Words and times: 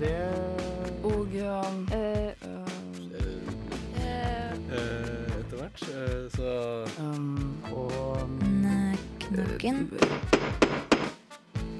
Det 0.00 0.16
Og 1.04 1.26
um, 1.34 1.88
Eh, 1.92 1.98
eh, 1.98 2.32
eh, 4.02 5.40
Etter 5.40 5.56
hvert, 5.56 5.78
så 6.36 6.84
um, 6.98 7.62
Og 7.72 8.18
Knaggen. 9.22 9.88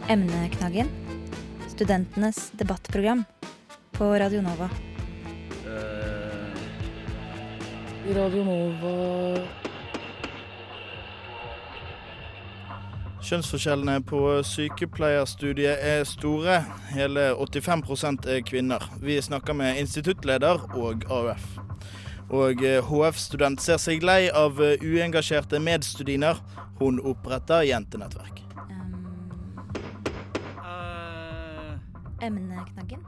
Emneknaggen. 0.09 0.89
Studentenes 1.69 2.51
debattprogram 2.57 3.25
på 3.93 4.05
Radio 4.19 4.43
Nova. 4.43 4.69
eh, 5.67 6.53
Radio 8.17 8.45
Nova 8.45 9.62
Kjønnsforskjellene 13.23 14.01
på 14.03 14.19
sykepleierstudiet 14.43 15.79
er 15.79 16.01
store. 16.09 16.57
Hele 16.91 17.29
85% 17.39 18.27
er 18.27 18.43
kvinner. 18.43 18.83
Vi 18.99 19.21
snakker 19.23 19.55
med 19.55 19.79
instituttleder 19.79 20.65
og 20.75 21.07
AUF. 21.07 21.45
Og 22.35 22.65
eh, 22.67 22.83
HF-student 22.83 23.63
ser 23.63 23.79
seg 23.79 24.03
lei 24.03 24.27
av 24.27 24.59
eh, 24.59 24.83
uengasjerte 24.83 25.63
medstudiner. 25.63 26.43
Hun 26.81 26.99
oppretter 26.99 27.63
jentenettverk. 27.69 28.43
Um, 28.67 28.99
eh, 30.67 32.27
emneknaggen. 32.27 33.07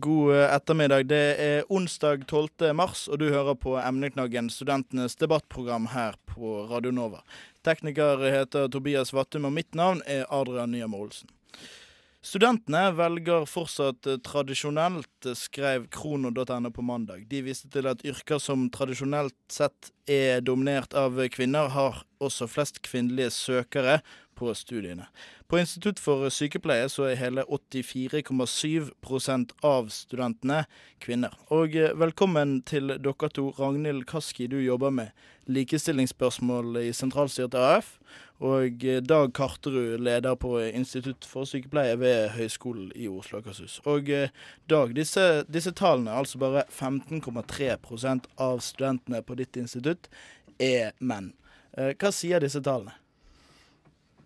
God 0.00 0.34
eh, 0.34 0.54
ettermiddag. 0.54 1.08
Det 1.10 1.24
er 1.42 1.64
onsdag 1.72 2.28
12. 2.28 2.70
mars, 2.74 3.08
og 3.08 3.18
du 3.18 3.32
hører 3.32 3.58
på 3.58 3.74
Emneknaggen, 3.80 4.48
studentenes 4.50 5.18
debattprogram 5.20 5.90
her 5.92 6.14
på 6.30 6.62
Radio 6.70 6.94
Nova. 6.94 7.20
Tekniker 7.62 8.24
heter 8.26 8.68
Tobias 8.72 9.12
Vattum, 9.14 9.46
og 9.46 9.54
mitt 9.54 9.76
navn 9.78 10.02
er 10.10 10.26
Adrian 10.30 10.74
Nyhammer 10.74 11.06
Olsen. 11.06 11.30
Studentene 12.22 12.84
velger 12.94 13.48
fortsatt 13.50 14.06
eh, 14.06 14.20
tradisjonelt, 14.22 15.10
eh, 15.26 15.34
skrev 15.34 15.88
krono.no 15.90 16.70
på 16.70 16.84
mandag. 16.86 17.24
De 17.30 17.40
viste 17.42 17.70
til 17.74 17.88
at 17.90 18.04
yrker 18.06 18.38
som 18.42 18.68
tradisjonelt 18.70 19.34
sett 19.50 19.90
er 20.06 20.38
dominert 20.46 20.94
av 20.94 21.18
kvinner, 21.34 21.72
har 21.74 22.04
også 22.22 22.46
flest 22.50 22.78
kvinnelige 22.86 23.32
søkere 23.34 23.98
på 24.42 24.54
studiene. 24.54 25.06
På 25.46 25.58
Institutt 25.60 26.00
for 26.02 26.28
sykepleie 26.32 26.88
så 26.90 27.04
er 27.06 27.20
hele 27.20 27.44
84,7% 27.46 29.52
av 29.62 29.88
studentene 29.94 30.64
kvinner. 31.02 31.30
Og 31.54 31.76
eh, 31.78 31.98
velkommen 31.98 32.62
til 32.66 32.88
dere 32.98 33.28
to. 33.30 33.54
Ragnhild 33.58 34.04
Kaski, 34.10 34.46
du 34.50 34.58
jobber 34.58 34.90
med 34.90 35.08
likestillingsspørsmål 35.46 36.76
i 36.82 36.92
sentralstyret 36.96 37.54
AF. 37.54 38.00
Og 38.42 38.84
eh, 38.84 39.02
Dag 39.06 39.32
Karterud, 39.38 39.98
leder 40.02 40.34
på 40.34 40.60
Institutt 40.64 41.24
for 41.28 41.44
sykepleie 41.46 42.00
ved 42.00 42.28
Høgskolen 42.34 42.92
i 42.98 43.08
Oslo 43.12 43.38
og 43.38 43.46
Akershus. 43.46 43.78
Og 43.86 44.10
eh, 44.10 44.28
Dag, 44.70 44.96
disse, 44.98 45.44
disse 45.46 45.72
tallene, 45.78 46.18
altså 46.18 46.38
bare 46.42 46.64
15,3% 46.66 48.26
av 48.42 48.58
studentene 48.58 49.22
på 49.22 49.34
ditt 49.38 49.56
institutt, 49.60 50.10
er 50.58 50.90
menn. 50.98 51.32
Hva 51.72 52.10
sier 52.12 52.36
disse 52.42 52.60
tallene? 52.60 52.92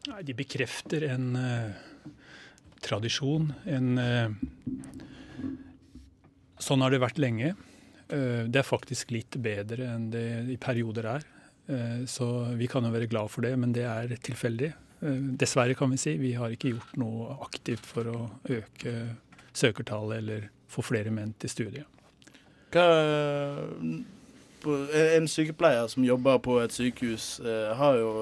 Nei, 0.07 0.23
De 0.23 0.35
bekrefter 0.39 1.07
en 1.11 1.31
uh, 1.37 2.11
tradisjon. 2.85 3.51
En 3.67 3.99
uh, 3.99 4.31
Sånn 6.63 6.81
har 6.81 6.95
det 6.95 7.03
vært 7.03 7.19
lenge. 7.21 7.55
Uh, 8.09 8.47
det 8.47 8.63
er 8.63 8.67
faktisk 8.67 9.13
litt 9.15 9.37
bedre 9.43 9.91
enn 9.97 10.11
det 10.15 10.27
i 10.55 10.59
perioder 10.61 11.11
er. 11.17 11.33
Så 12.07 12.27
vi 12.55 12.69
kan 12.71 12.85
jo 12.87 12.93
være 12.95 13.09
glad 13.11 13.27
for 13.27 13.43
det, 13.43 13.57
men 13.59 13.73
det 13.75 13.83
er 13.91 14.13
tilfeldig. 14.23 14.69
Dessverre, 15.35 15.75
kan 15.75 15.91
vi 15.91 15.97
si. 15.99 16.13
Vi 16.15 16.31
har 16.39 16.53
ikke 16.55 16.71
gjort 16.71 16.93
noe 17.03 17.35
aktivt 17.43 17.89
for 17.91 18.07
å 18.07 18.21
øke 18.47 18.93
søkertallet 19.51 20.21
eller 20.21 20.47
få 20.71 20.85
flere 20.87 21.11
menn 21.11 21.33
til 21.43 21.51
studiet. 21.51 21.97
Hva, 22.71 22.87
en 25.17 25.29
sykepleier 25.31 25.91
som 25.91 26.07
jobber 26.07 26.39
på 26.43 26.61
et 26.63 26.75
sykehus, 26.75 27.41
eh, 27.41 27.75
har 27.77 27.99
jo 27.99 28.13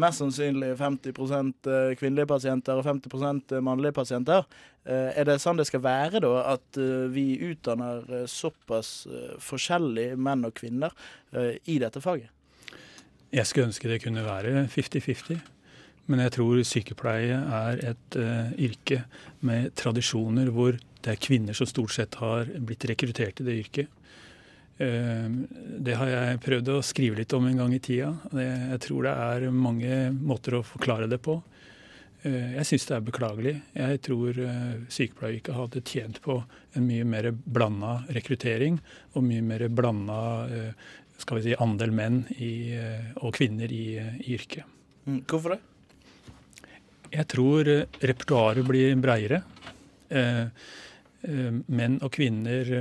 mest 0.00 0.22
sannsynlig 0.22 0.72
50 0.80 1.12
eh, 1.12 1.92
kvinnelige 2.00 2.30
pasienter 2.30 2.80
og 2.80 2.86
50 2.86 3.60
mannlige 3.64 3.96
pasienter. 3.96 4.48
Eh, 4.84 5.12
er 5.20 5.28
det 5.28 5.38
sånn 5.42 5.60
det 5.60 5.68
skal 5.68 5.84
være, 5.84 6.22
da? 6.24 6.34
At 6.56 6.80
eh, 6.80 7.06
vi 7.12 7.34
utdanner 7.50 8.04
eh, 8.08 8.26
såpass 8.26 8.92
forskjellige 9.04 9.48
forskjellig 9.50 10.08
menn 10.18 10.44
og 10.48 10.54
kvinner 10.56 10.94
eh, 11.32 11.56
i 11.70 11.78
dette 11.82 12.02
faget? 12.02 12.30
Jeg 13.30 13.46
skulle 13.46 13.70
ønske 13.70 13.90
det 13.90 14.02
kunne 14.02 14.26
være 14.26 14.66
50-50. 14.72 15.40
Men 16.10 16.24
jeg 16.24 16.34
tror 16.34 16.58
sykepleie 16.66 17.36
er 17.38 17.80
et 17.92 18.16
uh, 18.18 18.50
yrke 18.58 19.04
med 19.46 19.70
tradisjoner 19.78 20.50
hvor 20.50 20.74
det 20.74 21.12
er 21.12 21.20
kvinner 21.22 21.54
som 21.54 21.68
stort 21.70 21.94
sett 21.94 22.18
har 22.18 22.50
blitt 22.66 22.82
rekruttert 22.90 23.38
til 23.38 23.46
det 23.46 23.60
yrket. 23.60 23.92
Eh, 24.80 25.28
det 25.84 25.96
har 26.00 26.12
jeg 26.12 26.42
prøvd 26.44 26.72
å 26.74 26.82
skrive 26.84 27.20
litt 27.20 27.36
om 27.36 27.46
en 27.48 27.62
gang 27.62 27.76
i 27.76 27.82
tida. 27.84 28.14
Jeg 28.32 28.80
tror 28.86 29.08
det 29.08 29.16
er 29.28 29.50
mange 29.52 30.02
måter 30.16 30.58
å 30.58 30.66
forklare 30.66 31.10
det 31.10 31.20
på. 31.24 31.40
Eh, 32.22 32.56
jeg 32.58 32.68
syns 32.68 32.86
det 32.88 32.96
er 32.96 33.04
beklagelig. 33.04 33.54
Jeg 33.72 34.00
tror 34.04 34.40
eh, 34.44 34.80
sykepleieryrket 34.92 35.56
hadde 35.56 35.84
tjent 35.88 36.20
på 36.24 36.36
en 36.76 36.84
mye 36.84 37.06
mer 37.08 37.30
blanda 37.32 38.00
rekruttering 38.12 38.76
og 39.14 39.24
mye 39.24 39.44
mer 39.44 39.64
blanda 39.72 40.18
eh, 40.44 40.90
skal 41.20 41.40
vi 41.40 41.46
si, 41.48 41.56
andel 41.60 41.92
menn 41.92 42.22
i, 42.40 42.72
og 43.20 43.34
kvinner 43.36 43.72
i, 43.72 43.84
i 44.00 44.36
yrket. 44.36 44.64
Mm, 45.04 45.18
hvorfor 45.28 45.52
det? 45.52 45.58
Jeg 47.12 47.26
tror 47.28 47.68
repertoaret 48.00 48.64
blir 48.64 48.94
breiere. 48.96 49.42
Menn 51.20 51.98
og 52.00 52.08
kvinner 52.14 52.72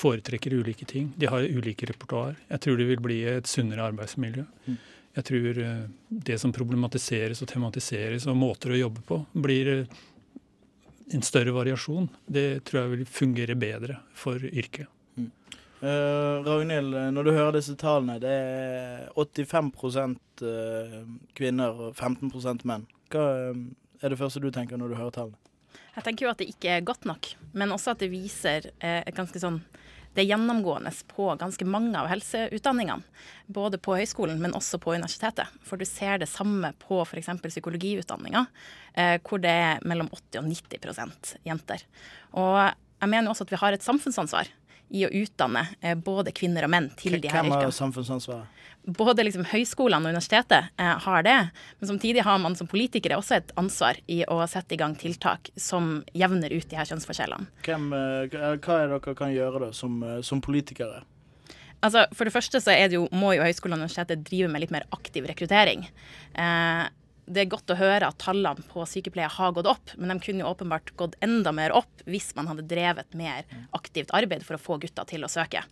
foretrekker 0.00 0.54
ulike 0.56 0.86
ting. 0.88 1.10
De 1.20 1.28
har 1.28 1.44
ulike 1.44 1.88
repertoar. 1.90 2.38
Jeg 2.48 2.64
tror 2.64 2.80
det 2.80 2.88
vil 2.88 3.02
bli 3.04 3.18
et 3.28 3.50
sunnere 3.50 3.84
arbeidsmiljø. 3.90 4.46
Mm. 4.66 4.78
Jeg 5.18 5.26
tror 5.26 5.58
eh, 5.58 5.82
det 6.28 6.38
som 6.38 6.54
problematiseres 6.54 7.42
og 7.42 7.50
tematiseres 7.50 8.28
og 8.30 8.38
måter 8.38 8.74
å 8.74 8.78
jobbe 8.78 9.02
på, 9.06 9.18
blir 9.34 9.72
eh, 9.72 9.98
en 11.10 11.26
større 11.26 11.54
variasjon. 11.56 12.06
Det 12.26 12.62
tror 12.66 12.84
jeg 12.84 12.92
vil 12.94 13.04
fungere 13.10 13.58
bedre 13.58 13.98
for 14.14 14.42
yrket. 14.46 14.88
Uh, 15.80 16.44
Ragnhild, 16.44 16.92
når 17.16 17.24
du 17.24 17.30
hører 17.32 17.54
disse 17.56 17.72
tallene, 17.80 18.18
det 18.20 18.30
er 18.30 19.06
85 19.16 19.70
eh, 20.44 20.96
kvinner 21.32 21.86
og 21.86 21.94
15 21.96 22.60
menn. 22.68 22.84
Hva 23.10 23.24
er 23.48 24.12
det 24.12 24.18
første 24.20 24.42
du 24.44 24.50
tenker 24.52 24.76
når 24.76 24.92
du 24.92 24.98
hører 24.98 25.14
tallene? 25.16 25.40
Jeg 25.96 26.04
tenker 26.06 26.26
jo 26.26 26.32
at 26.34 26.42
det 26.42 26.50
ikke 26.52 26.74
er 26.76 26.84
godt 26.84 27.08
nok, 27.08 27.32
men 27.56 27.72
også 27.72 27.94
at 27.94 28.04
det 28.04 28.10
viser 28.12 28.68
et 28.78 29.16
ganske 29.16 29.40
sånn 29.42 29.58
det 30.14 30.24
er 30.24 30.30
gjennomgående 30.32 30.90
på 31.12 31.28
ganske 31.38 31.66
mange 31.68 31.94
av 31.98 32.08
helseutdanningene. 32.10 33.02
Både 33.46 33.78
på 33.78 33.94
høyskolen, 33.94 34.40
men 34.42 34.54
også 34.58 34.80
på 34.82 34.94
universitetet. 34.96 35.50
For 35.66 35.78
du 35.78 35.86
ser 35.86 36.18
det 36.18 36.28
samme 36.30 36.72
på 36.82 37.02
f.eks. 37.04 37.30
psykologiutdanninga, 37.46 38.44
eh, 38.94 39.18
hvor 39.22 39.42
det 39.42 39.52
er 39.54 39.84
mellom 39.86 40.10
80 40.10 40.42
og 40.42 40.48
90% 40.50 41.34
jenter. 41.46 41.84
Og 42.34 42.58
jeg 42.64 43.12
mener 43.12 43.30
også 43.30 43.46
at 43.46 43.54
vi 43.54 43.60
har 43.62 43.76
et 43.76 43.86
samfunnsansvar 43.86 44.50
i 44.90 45.04
å 45.06 45.12
utdanne 45.14 45.62
eh, 45.80 45.94
både 45.94 46.34
kvinner 46.34 46.66
og 46.66 46.74
menn 46.74 46.90
til 46.98 47.14
de 47.20 47.30
her 47.30 47.44
Hvem 47.44 47.54
har 47.54 47.62
yrkene. 47.68 47.78
samfunnsansvaret? 47.78 48.58
Både 48.84 49.24
liksom 49.26 49.44
høyskolene 49.50 50.08
og 50.08 50.14
universitetet 50.14 50.70
eh, 50.80 50.94
har 51.04 51.24
det, 51.26 51.36
men 51.78 51.90
samtidig 51.90 52.24
har 52.24 52.38
man 52.40 52.56
som 52.56 52.68
politikere 52.70 53.18
også 53.20 53.36
et 53.36 53.52
ansvar 53.60 54.00
i 54.10 54.22
å 54.24 54.38
sette 54.48 54.74
i 54.74 54.80
gang 54.80 54.94
tiltak 54.98 55.52
som 55.60 55.98
jevner 56.16 56.52
ut 56.54 56.68
de 56.70 56.78
her 56.78 56.88
kjønnsforskjellene. 56.88 57.50
Hvem, 57.66 57.90
eh, 57.92 58.38
hva 58.56 58.78
er 58.78 58.88
det 58.88 59.00
dere 59.02 59.16
kan 59.18 59.34
gjøre 59.34 59.66
da, 59.66 59.72
som, 59.76 60.00
eh, 60.02 60.22
som 60.26 60.40
politikere? 60.40 61.02
Altså, 61.80 62.06
For 62.14 62.28
det 62.28 62.34
første 62.34 62.60
så 62.60 62.72
det 62.76 62.96
jo, 62.96 63.06
må 63.12 63.34
jo 63.36 63.44
høyskolene 63.44 63.78
og 63.78 63.84
universitetet 63.86 64.24
drive 64.24 64.48
med 64.52 64.64
litt 64.64 64.72
mer 64.74 64.88
aktiv 64.96 65.28
rekruttering. 65.28 65.86
Eh, 66.34 66.88
det 67.30 67.44
er 67.44 67.50
godt 67.52 67.70
å 67.70 67.78
høre 67.78 68.08
at 68.10 68.18
tallene 68.20 68.64
på 68.72 68.84
sykepleie 68.88 69.30
har 69.30 69.52
gått 69.54 69.68
opp, 69.70 69.92
men 69.96 70.10
de 70.10 70.24
kunne 70.24 70.42
jo 70.42 70.50
åpenbart 70.50 70.92
gått 70.98 71.18
enda 71.22 71.52
mer 71.54 71.72
opp 71.76 72.02
hvis 72.10 72.32
man 72.34 72.50
hadde 72.50 72.66
drevet 72.70 73.14
mer 73.14 73.46
aktivt 73.76 74.10
arbeid 74.16 74.42
for 74.46 74.56
å 74.56 74.62
få 74.62 74.80
gutta 74.82 75.06
til 75.08 75.24
å 75.24 75.30
søke. 75.30 75.62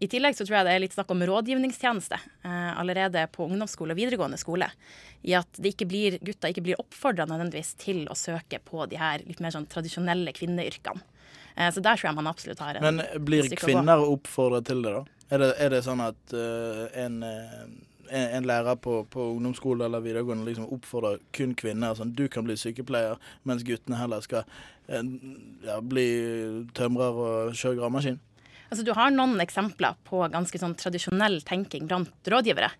I 0.00 0.08
tillegg 0.08 0.36
så 0.36 0.46
tror 0.46 0.60
jeg 0.60 0.66
det 0.68 0.74
er 0.74 0.82
litt 0.82 0.94
snakk 0.96 1.10
om 1.12 1.22
rådgivningstjeneste 1.28 2.16
eh, 2.16 2.70
allerede 2.80 3.26
på 3.34 3.44
ungdomsskole 3.44 3.92
og 3.92 4.00
videregående 4.00 4.38
skole. 4.40 4.70
I 5.28 5.36
at 5.40 5.60
det 5.60 5.74
ikke 5.74 5.88
blir, 5.90 6.16
gutta 6.24 6.48
ikke 6.48 6.64
blir 6.64 6.80
oppfordra 6.80 7.26
nødvendigvis 7.28 7.74
til 7.82 8.06
å 8.08 8.16
søke 8.16 8.62
på 8.64 8.88
de 8.88 9.00
her 9.00 9.26
litt 9.26 9.42
mer 9.44 9.52
sånn 9.54 9.68
tradisjonelle 9.70 10.32
kvinneyrkene. 10.36 11.04
Eh, 11.56 11.68
så 11.68 11.84
der 11.84 12.00
tror 12.00 12.10
jeg 12.10 12.18
man 12.22 12.32
absolutt 12.32 12.64
har 12.64 12.80
en 12.80 12.88
Men 12.88 13.04
blir 13.26 13.52
kvinner 13.60 14.00
oppfordret 14.06 14.70
til 14.70 14.82
det, 14.86 14.96
da? 14.96 15.04
Er 15.30 15.44
det, 15.44 15.52
er 15.62 15.70
det 15.76 15.84
sånn 15.86 16.00
at 16.02 16.32
uh, 16.34 16.88
en, 16.98 17.20
uh 17.22 17.86
en, 18.10 18.30
en 18.36 18.46
lærer 18.46 18.74
på, 18.74 19.04
på 19.10 19.26
ungdomsskole 19.34 19.84
eller 19.84 20.02
videregående 20.04 20.44
liksom 20.48 20.68
oppfordrer 20.74 21.20
kun 21.36 21.54
kvinner? 21.58 21.94
Sånn 21.94 22.14
du 22.16 22.26
kan 22.32 22.46
bli 22.46 22.56
sykepleier, 22.58 23.20
mens 23.48 23.64
guttene 23.66 24.00
heller 24.00 24.24
skal 24.24 24.44
eh, 24.88 25.04
ja, 25.66 25.78
bli 25.82 26.08
tømrer 26.76 27.22
og 27.24 27.54
kjøre 27.58 27.80
gravemaskin? 27.80 28.20
Altså, 28.70 28.84
du 28.86 28.92
har 28.94 29.10
noen 29.10 29.40
eksempler 29.42 29.98
på 30.06 30.22
ganske 30.30 30.60
sånn 30.62 30.76
tradisjonell 30.78 31.40
tenking 31.46 31.88
blant 31.90 32.30
rådgivere. 32.30 32.70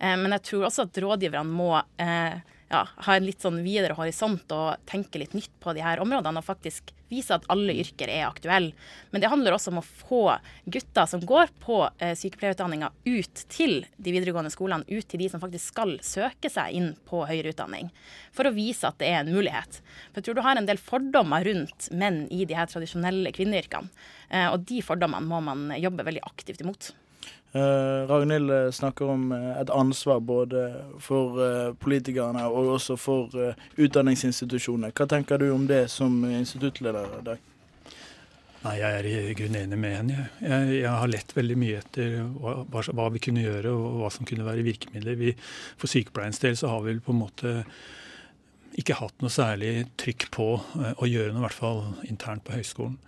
Eh, 0.00 0.16
men 0.18 0.34
jeg 0.34 0.44
tror 0.50 0.66
også 0.66 0.88
at 0.88 0.98
rådgiverne 1.04 1.46
må 1.46 1.70
eh, 2.02 2.42
ja, 2.68 2.82
ha 3.06 3.14
en 3.14 3.26
litt 3.26 3.44
sånn 3.44 3.60
videre 3.62 3.94
horisont 3.94 4.50
og 4.54 4.86
tenke 4.90 5.20
litt 5.22 5.36
nytt 5.36 5.52
på 5.62 5.74
de 5.76 5.84
her 5.84 6.00
områdene. 6.02 6.40
Og 6.40 6.46
faktisk 6.46 6.90
vise 7.12 7.36
at 7.36 7.46
alle 7.52 7.76
yrker 7.78 8.10
er 8.10 8.24
aktuelle. 8.26 8.72
Men 9.12 9.22
det 9.22 9.30
handler 9.30 9.54
også 9.54 9.70
om 9.70 9.78
å 9.78 9.84
få 9.86 10.22
gutter 10.64 11.06
som 11.06 11.22
går 11.22 11.52
på 11.62 11.78
eh, 12.02 12.16
sykepleierutdanninga 12.18 12.90
ut 13.06 13.44
til 13.52 13.78
de 13.96 14.14
videregående 14.16 14.50
skolene, 14.50 14.86
ut 14.88 15.06
til 15.06 15.22
de 15.22 15.30
som 15.30 15.42
faktisk 15.42 15.76
skal 15.76 15.94
søke 16.02 16.50
seg 16.50 16.74
inn 16.74 16.92
på 17.06 17.22
høyere 17.30 17.54
utdanning. 17.54 17.92
For 18.34 18.50
å 18.50 18.54
vise 18.56 18.90
at 18.90 18.98
det 18.98 19.12
er 19.12 19.22
en 19.22 19.34
mulighet. 19.36 19.80
For 20.10 20.20
jeg 20.20 20.28
tror 20.28 20.40
du 20.40 20.44
har 20.48 20.58
en 20.58 20.68
del 20.68 20.82
fordommer 20.82 21.46
rundt 21.46 21.90
menn 21.94 22.24
i 22.34 22.42
de 22.48 22.58
her 22.58 22.66
tradisjonelle 22.70 23.34
kvinneyrkene. 23.36 23.94
Eh, 24.34 24.50
og 24.50 24.66
de 24.66 24.82
fordommene 24.82 25.30
må 25.30 25.42
man 25.52 25.68
jobbe 25.78 26.06
veldig 26.06 26.26
aktivt 26.26 26.66
imot. 26.66 26.90
Uh, 27.56 28.04
Ragnhild 28.10 28.50
eh, 28.52 28.70
snakker 28.74 29.08
om 29.08 29.30
uh, 29.32 29.54
et 29.56 29.70
ansvar 29.72 30.18
både 30.20 30.66
for 31.00 31.38
politikerne 31.80 32.42
og 32.50 32.74
også 32.74 32.98
for 33.00 33.32
utdanningsinstitusjonene. 33.80 34.92
Hva 34.92 35.06
tenker 35.08 35.40
du 35.40 35.48
om 35.54 35.64
det 35.70 35.86
som 35.92 36.18
instituttleder 36.28 37.22
dag? 37.24 37.40
Nei, 38.66 38.74
Jeg 38.80 38.98
er 38.98 39.06
i 39.06 39.34
grunnen 39.38 39.60
enig 39.62 39.78
med 39.78 39.94
henne. 39.94 40.28
Jeg, 40.42 40.70
jeg, 40.80 40.90
har 40.90 41.12
lett 41.12 41.32
veldig 41.36 41.56
mye 41.60 41.80
etter 41.80 42.16
hva, 42.42 42.56
hva, 42.66 43.08
vi 43.14 43.22
kunne 43.22 43.44
gjøre 43.44 43.72
og 43.72 44.00
hva 44.02 44.10
som 44.12 44.26
kunne 44.28 44.46
være 44.46 44.66
virkemidler. 44.66 45.18
Vi, 45.20 45.34
for 45.78 45.92
sykepleiens 45.92 46.42
del 46.42 46.58
så 46.58 46.72
har 46.72 46.82
vi 46.84 46.98
på 46.98 47.14
en 47.14 47.22
måte 47.22 47.54
ikke 48.76 48.98
hatt 48.98 49.22
noe 49.22 49.32
særlig 49.32 49.86
trykk 50.00 50.28
på 50.34 50.48
å 50.58 51.08
gjøre 51.08 51.32
noe, 51.32 51.40
i 51.40 51.46
hvert 51.46 51.56
fall 51.56 51.84
internt 52.10 52.44
på 52.44 52.56
høyskolen. 52.58 52.98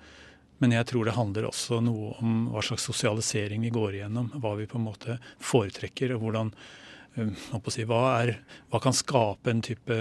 Men 0.58 0.74
jeg 0.74 0.88
tror 0.90 1.06
det 1.06 1.14
handler 1.14 1.48
også 1.48 1.78
noe 1.84 2.12
om 2.18 2.36
hva 2.52 2.62
slags 2.66 2.86
sosialisering 2.88 3.62
vi 3.62 3.72
går 3.74 4.00
igjennom. 4.00 4.32
Hva 4.42 4.56
vi 4.58 4.66
på 4.70 4.78
en 4.80 4.86
måte 4.88 5.18
foretrekker, 5.38 6.16
og 6.16 6.24
hvordan 6.24 6.52
um, 7.16 7.32
si, 7.70 7.86
hva, 7.86 8.02
er, 8.24 8.34
hva, 8.72 8.82
kan 8.82 8.96
skape 8.96 9.52
en 9.52 9.62
type 9.64 9.98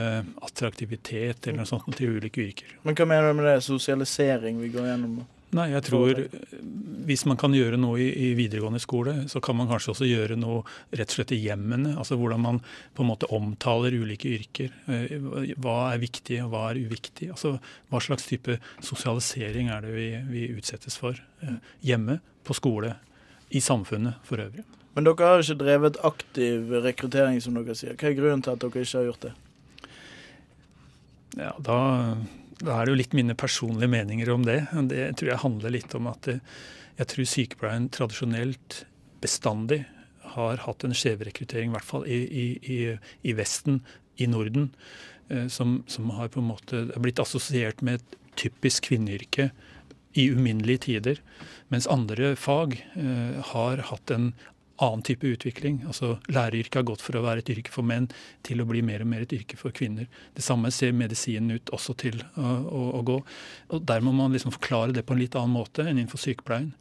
attraktivitet 0.48 1.48
eller 1.48 1.62
noe 1.62 1.70
sånt 1.70 1.90
til 1.98 2.18
ulike 2.18 2.42
yrker. 2.48 2.78
Men 2.88 2.98
hva 2.98 3.10
mener 3.10 3.30
du 3.30 3.42
med 3.42 3.50
det? 3.52 3.58
Sosialisering 3.68 4.62
vi 4.64 4.74
går 4.74 4.90
gjennom? 4.92 5.20
Nei, 5.58 5.70
jeg 5.72 5.84
tror 5.88 6.26
hvis 7.08 7.24
man 7.30 7.40
kan 7.40 7.56
gjøre 7.56 7.80
noe 7.80 8.00
i, 8.04 8.08
i, 8.12 8.30
videregående 8.38 8.82
skole, 8.84 9.14
så 9.32 9.40
kan 9.44 9.58
man 9.60 9.70
kanskje 9.70 9.94
også 9.94 10.08
gjøre 10.10 10.38
noe 10.40 10.62
rett 10.92 11.08
og 11.08 11.16
slett 11.16 11.34
i 11.36 11.40
hjemmene. 11.40 11.96
Altså 11.98 12.18
hvordan 12.20 12.44
man 12.44 12.62
på 12.98 13.04
en 13.04 13.12
måte 13.12 13.30
omtaler 13.34 13.96
ulike 13.96 14.32
yrker. 14.36 14.74
Eh, 14.92 15.18
hva 15.64 15.78
er 15.94 16.02
viktig 16.04 16.42
og 16.44 16.52
hva 16.54 16.64
er 16.72 16.82
uviktig. 16.84 17.32
Altså 17.34 17.56
hva 17.92 18.02
slags 18.04 18.28
type 18.28 18.60
sosialisering 18.84 19.72
er 19.74 19.86
det 19.88 19.94
vi, 19.96 20.08
vi 20.32 20.48
utsettes 20.58 21.00
for 21.00 21.20
eh, 21.44 21.60
hjemme, 21.86 22.20
på 22.48 22.56
skole, 22.56 22.94
i 23.52 23.60
samfunnet 23.64 24.22
for 24.28 24.40
øvrig. 24.40 24.64
Men 24.96 25.08
dere 25.08 25.28
har 25.32 25.44
ikke 25.44 25.60
drevet 25.60 26.00
aktiv 26.08 26.72
rekruttering, 26.84 27.42
som 27.44 27.56
dere 27.58 27.76
sier. 27.76 27.96
Hva 28.00 28.10
er 28.10 28.18
grunnen 28.18 28.44
til 28.44 28.56
at 28.56 28.64
dere 28.64 28.84
ikke 28.84 29.00
har 29.00 29.08
gjort 29.12 29.28
det? 29.28 29.34
Ja, 31.38 31.52
da 31.62 31.80
da 32.58 32.74
er 32.74 32.88
det 32.88 32.94
jo 32.94 32.98
litt 33.04 33.14
mine 33.18 33.36
personlige 33.38 33.90
meninger 33.92 34.32
om 34.34 34.46
det. 34.46 34.64
Det 34.90 35.12
tror 35.20 35.30
jeg 35.30 35.44
handler 35.44 35.74
litt 35.76 35.94
om 35.98 36.10
at 36.10 36.30
jeg 36.98 37.12
tror 37.12 37.30
sykepleien 37.30 37.90
tradisjonelt 37.94 38.82
bestandig 39.22 39.84
har 40.38 40.62
hatt 40.66 40.86
en 40.86 40.96
skjevrekruttering, 40.98 41.72
i 41.72 41.76
hvert 41.78 41.88
fall 41.88 42.06
i, 42.10 42.20
i, 42.28 42.78
i, 43.22 43.34
Vesten, 43.38 43.82
i 44.22 44.28
Norden, 44.30 44.72
eh, 45.30 45.48
som, 45.52 45.82
som, 45.88 46.12
har 46.18 46.32
på 46.34 46.42
en 46.42 46.52
måte 46.52 46.84
blitt 46.98 47.22
assosiert 47.24 47.82
med 47.86 48.02
et 48.02 48.20
typisk 48.38 48.90
kvinneyrke 48.90 49.50
i 50.18 50.28
uminnelige 50.34 50.86
tider. 50.90 51.22
Mens 51.74 51.90
andre 51.90 52.36
fag 52.40 52.78
eh, 52.98 53.42
har 53.54 53.86
hatt 53.90 54.14
en 54.14 54.32
annen 54.78 55.02
type 55.06 55.26
utvikling. 55.26 55.80
Altså 55.90 56.18
Læreryrket 56.30 56.82
har 56.82 56.86
gått 56.86 57.02
fra 57.06 57.18
å 57.18 57.26
være 57.26 57.42
et 57.42 57.52
yrke 57.54 57.74
for 57.74 57.86
menn 57.88 58.10
til 58.46 58.62
å 58.62 58.68
bli 58.70 58.84
mer 58.86 59.02
og 59.06 59.10
mer 59.10 59.26
et 59.26 59.34
yrke 59.34 59.58
for 59.58 59.74
kvinner. 59.74 60.06
Det 60.38 60.46
samme 60.46 60.70
ser 60.74 60.94
medisinen 60.98 61.58
ut 61.58 61.72
også 61.74 61.98
til 61.98 62.22
å, 62.36 62.52
å, 62.66 62.84
å 63.00 63.06
gå. 63.06 63.18
Og 63.74 63.88
Der 63.90 64.06
må 64.06 64.14
man 64.18 64.38
liksom 64.38 64.54
forklare 64.54 64.94
det 64.94 65.06
på 65.08 65.18
en 65.18 65.24
litt 65.24 65.38
annen 65.38 65.58
måte 65.58 65.86
enn 65.86 65.96
innenfor 65.98 66.22
sykepleien. 66.22 66.76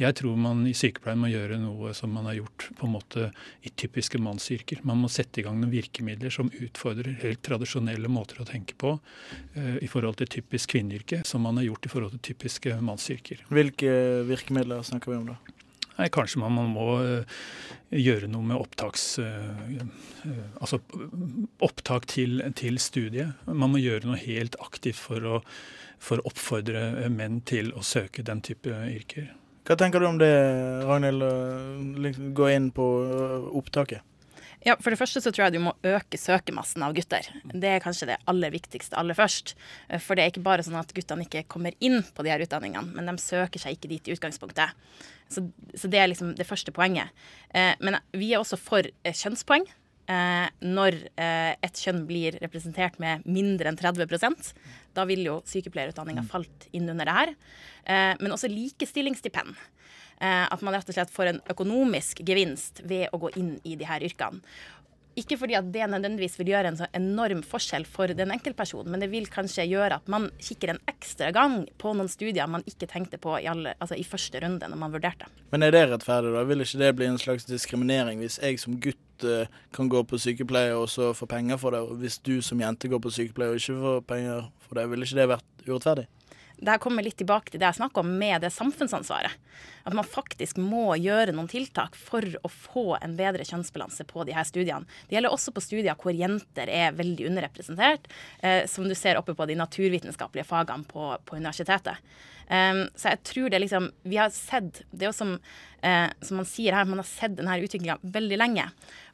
Jeg 0.00 0.16
tror 0.16 0.38
man 0.40 0.62
i 0.64 0.72
sykepleien 0.76 1.20
må 1.20 1.28
gjøre 1.28 1.58
noe 1.60 1.92
som 1.96 2.14
man 2.16 2.24
har 2.30 2.38
gjort 2.38 2.68
på 2.78 2.86
en 2.88 2.94
måte 2.94 3.26
i 3.60 3.72
typiske 3.76 4.16
mannsyrker. 4.22 4.80
Man 4.88 5.02
må 5.02 5.10
sette 5.12 5.42
i 5.42 5.44
gang 5.44 5.58
noen 5.60 5.72
virkemidler 5.72 6.32
som 6.32 6.48
utfordrer 6.48 7.18
helt 7.20 7.42
tradisjonelle 7.44 8.08
måter 8.08 8.40
å 8.40 8.48
tenke 8.48 8.76
på 8.80 8.94
uh, 8.96 9.76
i 9.84 9.90
forhold 9.92 10.16
til 10.22 10.30
typisk 10.38 10.72
kvinneyrke, 10.72 11.20
som 11.28 11.44
man 11.44 11.60
har 11.60 11.68
gjort 11.68 11.88
i 11.88 11.92
forhold 11.92 12.16
til 12.16 12.24
typiske 12.32 12.78
mannsyrker. 12.80 13.44
Hvilke 13.52 13.92
virkemidler 14.28 14.86
snakker 14.86 15.12
vi 15.12 15.18
om 15.20 15.28
da? 15.34 15.36
Nei, 15.98 16.08
kanskje 16.08 16.40
man, 16.40 16.56
man 16.56 16.72
må 16.72 16.88
uh, 17.04 17.44
gjøre 17.92 18.32
noe 18.32 18.48
med 18.48 18.56
opptaks... 18.56 19.06
Uh, 19.20 19.84
altså 20.56 20.80
opptak 21.60 22.08
til, 22.08 22.40
til, 22.56 22.80
studiet. 22.80 23.44
Man 23.44 23.74
må 23.74 23.82
gjøre 23.82 24.08
noe 24.08 24.20
helt 24.24 24.56
aktivt 24.64 25.02
for 25.04 25.28
å, 25.28 25.44
for 26.00 26.22
å 26.22 26.32
oppfordre 26.32 27.10
menn 27.12 27.42
til 27.44 27.74
å 27.76 27.84
søke 27.84 28.24
den 28.24 28.40
type 28.40 28.72
yrker. 28.88 29.34
Hva 29.62 29.76
tenker 29.78 30.02
du 30.02 30.08
om 30.08 30.16
det, 30.18 30.32
Ragnhild, 30.88 31.22
liksom 32.02 32.32
gå 32.34 32.48
inn 32.50 32.72
på 32.74 32.86
opptaket? 33.54 34.02
Ja, 34.62 34.76
For 34.78 34.94
det 34.94 34.98
første 35.00 35.18
så 35.22 35.32
tror 35.34 35.48
jeg 35.48 35.56
du 35.56 35.64
må 35.64 35.72
øke 35.86 36.18
søkemassen 36.18 36.84
av 36.86 36.94
gutter. 36.94 37.26
Det 37.50 37.70
er 37.70 37.82
kanskje 37.82 38.12
det 38.12 38.18
aller 38.30 38.52
viktigste 38.54 38.98
aller 38.98 39.16
først. 39.18 39.56
For 40.04 40.14
det 40.14 40.22
er 40.22 40.30
ikke 40.30 40.44
bare 40.46 40.62
sånn 40.62 40.78
at 40.78 40.92
guttene 40.94 41.26
ikke 41.26 41.44
kommer 41.50 41.74
inn 41.82 42.04
på 42.14 42.22
de 42.22 42.30
her 42.30 42.44
utdanningene, 42.44 42.94
men 42.94 43.10
de 43.10 43.16
søker 43.18 43.62
seg 43.62 43.74
ikke 43.74 43.90
dit 43.90 44.10
i 44.10 44.14
utgangspunktet. 44.14 44.78
Så, 45.32 45.48
så 45.74 45.90
det 45.90 45.98
er 45.98 46.10
liksom 46.12 46.36
det 46.38 46.46
første 46.46 46.74
poenget. 46.74 47.10
Eh, 47.50 47.74
men 47.82 47.98
vi 48.14 48.30
er 48.32 48.42
også 48.42 48.58
for 48.60 48.86
kjønnspoeng. 49.02 49.66
Eh, 50.10 50.48
når 50.66 50.96
eh, 51.14 51.52
et 51.62 51.78
kjønn 51.78 52.02
blir 52.08 52.38
representert 52.42 52.98
med 53.02 53.22
mindre 53.22 53.70
enn 53.70 53.78
30 53.78 54.50
da 54.96 55.04
vil 55.08 55.22
jo 55.24 55.36
sykepleierutdanninga 55.48 56.24
mm. 56.24 56.30
falt 56.32 56.66
inn 56.74 56.90
under 56.90 57.08
det 57.08 57.14
her. 57.16 57.34
Eh, 57.84 58.12
men 58.18 58.34
også 58.34 58.50
likestillingsstipend. 58.50 59.54
Eh, 60.22 60.44
at 60.46 60.62
man 60.62 60.74
rett 60.74 60.90
og 60.90 60.96
slett 60.96 61.14
får 61.14 61.32
en 61.32 61.42
økonomisk 61.54 62.22
gevinst 62.26 62.82
ved 62.86 63.08
å 63.14 63.22
gå 63.22 63.32
inn 63.40 63.56
i 63.66 63.76
de 63.78 63.88
her 63.88 64.04
yrkene. 64.06 64.42
Ikke 65.18 65.36
fordi 65.36 65.56
at 65.58 65.66
det 65.74 65.84
nødvendigvis 65.92 66.38
vil 66.38 66.54
gjøre 66.54 66.70
en 66.70 66.78
så 66.78 66.86
enorm 66.96 67.42
forskjell 67.44 67.84
for 67.84 68.08
den 68.16 68.32
enkeltpersonen, 68.32 68.88
men 68.94 69.02
det 69.02 69.10
vil 69.12 69.26
kanskje 69.28 69.66
gjøre 69.68 69.98
at 70.00 70.06
man 70.12 70.30
kikker 70.40 70.72
en 70.72 70.80
ekstra 70.88 71.28
gang 71.36 71.58
på 71.80 71.92
noen 71.92 72.08
studier 72.08 72.48
man 72.48 72.64
ikke 72.68 72.88
tenkte 72.88 73.20
på 73.20 73.34
i, 73.36 73.48
alle, 73.50 73.74
altså 73.76 73.98
i 74.00 74.06
første 74.08 74.40
runde 74.40 74.70
når 74.72 74.80
man 74.80 74.94
vurderte. 74.94 75.28
Men 75.52 75.66
er 75.66 75.74
det 75.76 75.84
rettferdig, 75.90 76.32
da? 76.32 76.46
Vil 76.48 76.64
ikke 76.64 76.80
det 76.80 76.92
bli 76.96 77.10
en 77.10 77.20
slags 77.20 77.44
diskriminering 77.50 78.24
hvis 78.24 78.40
jeg 78.40 78.62
som 78.62 78.80
gutt 78.80 79.02
uh, 79.26 79.60
kan 79.74 79.90
gå 79.92 80.02
på 80.08 80.20
sykepleie 80.20 80.74
og 80.76 80.88
så 80.92 81.12
få 81.16 81.28
penger 81.30 81.60
for 81.60 81.74
det, 81.74 81.82
og 81.84 82.02
hvis 82.02 82.18
du 82.24 82.36
som 82.44 82.60
jente 82.60 82.90
går 82.90 83.02
på 83.02 83.14
sykepleie 83.14 83.54
og 83.54 83.62
ikke 83.62 83.78
får 83.84 84.02
penger 84.08 84.50
for 84.66 84.80
det, 84.80 84.88
ville 84.90 85.08
ikke 85.08 85.20
det 85.20 85.30
vært 85.36 85.68
urettferdig? 85.68 86.08
det 86.62 86.70
her 86.70 86.78
kommer 86.78 87.02
litt 87.02 87.18
tilbake 87.18 87.50
til 87.50 87.58
det 87.58 87.66
jeg 87.66 87.80
snakka 87.80 88.02
om 88.04 88.10
med 88.20 88.44
det 88.44 88.52
samfunnsansvaret. 88.54 89.34
At 89.82 89.96
man 89.98 90.06
faktisk 90.06 90.60
må 90.62 90.94
gjøre 90.94 91.34
noen 91.34 91.50
tiltak 91.50 91.96
for 91.98 92.22
å 92.22 92.50
få 92.52 92.84
en 93.00 93.16
bedre 93.18 93.42
kjønnsbalanse 93.48 94.06
på 94.06 94.22
de 94.28 94.36
her 94.36 94.46
studiene. 94.46 94.86
Det 95.08 95.16
gjelder 95.16 95.34
også 95.34 95.54
på 95.54 95.64
studier 95.64 95.98
hvor 95.98 96.14
jenter 96.14 96.70
er 96.70 96.94
veldig 96.94 97.26
underrepresentert, 97.32 98.06
eh, 98.46 98.62
som 98.70 98.86
du 98.86 98.94
ser 98.98 99.18
oppe 99.18 99.34
på 99.34 99.48
de 99.50 99.58
naturvitenskapelige 99.58 100.46
fagene 100.46 100.86
på, 100.86 101.10
på 101.26 101.40
universitetet. 101.40 101.98
Um, 102.48 102.86
så 102.98 103.12
jeg 103.12 103.22
tror 103.24 103.52
det 103.52 103.60
liksom 103.62 103.86
Vi 104.02 104.18
har 104.18 104.32
sett 104.34 104.82
Det 104.90 105.06
er 105.06 105.08
jo 105.08 105.14
som, 105.16 105.30
uh, 105.86 106.08
som 106.20 106.40
man 106.40 106.48
sier 106.48 106.74
her, 106.76 106.88
man 106.88 107.00
har 107.00 107.06
sett 107.08 107.36
denne 107.38 107.54
utviklinga 107.62 107.98
veldig 108.02 108.38
lenge. 108.40 108.66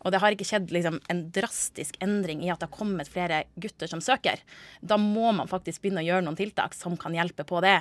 Og 0.02 0.14
det 0.14 0.20
har 0.22 0.34
ikke 0.34 0.46
skjedd 0.46 0.72
liksom, 0.74 0.98
en 1.10 1.22
drastisk 1.34 1.98
endring 2.04 2.42
i 2.44 2.50
at 2.52 2.62
det 2.62 2.68
har 2.70 2.78
kommet 2.78 3.10
flere 3.10 3.42
gutter 3.60 3.90
som 3.90 4.02
søker. 4.04 4.40
Da 4.80 4.98
må 5.00 5.32
man 5.36 5.50
faktisk 5.50 5.82
begynne 5.82 6.04
å 6.04 6.06
gjøre 6.06 6.24
noen 6.26 6.38
tiltak 6.38 6.76
som 6.78 6.96
kan 7.00 7.16
hjelpe 7.16 7.46
på 7.48 7.60
det. 7.64 7.76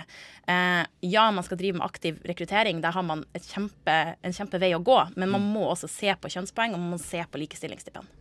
Uh, 0.49 0.83
ja, 1.05 1.27
man 1.31 1.45
skal 1.45 1.61
drive 1.61 1.79
med 1.79 1.87
aktiv 1.87 2.19
rekruttering. 2.27 2.81
Der 2.83 2.95
har 2.97 3.05
man 3.05 3.23
kjempe, 3.37 3.97
en 4.21 4.35
kjempevei 4.35 4.73
å 4.75 4.83
gå. 4.83 4.99
Men 5.15 5.33
man 5.33 5.45
må 5.45 5.67
også 5.69 5.89
se 5.91 6.13
på 6.17 6.33
kjønnspoeng, 6.33 6.75
og 6.75 6.81
man 6.81 6.97
må 6.97 7.01
se 7.01 7.21
på 7.21 7.41
likestillingsstipend. 7.43 8.13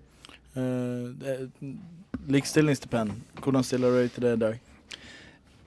Uh, 0.56 1.12
likestillingsstipend, 2.32 3.16
hvordan 3.42 3.64
stiller 3.66 3.92
du 3.92 4.00
deg 4.02 4.14
til 4.14 4.28
det 4.28 4.36
i 4.36 4.42
dag? 4.46 4.72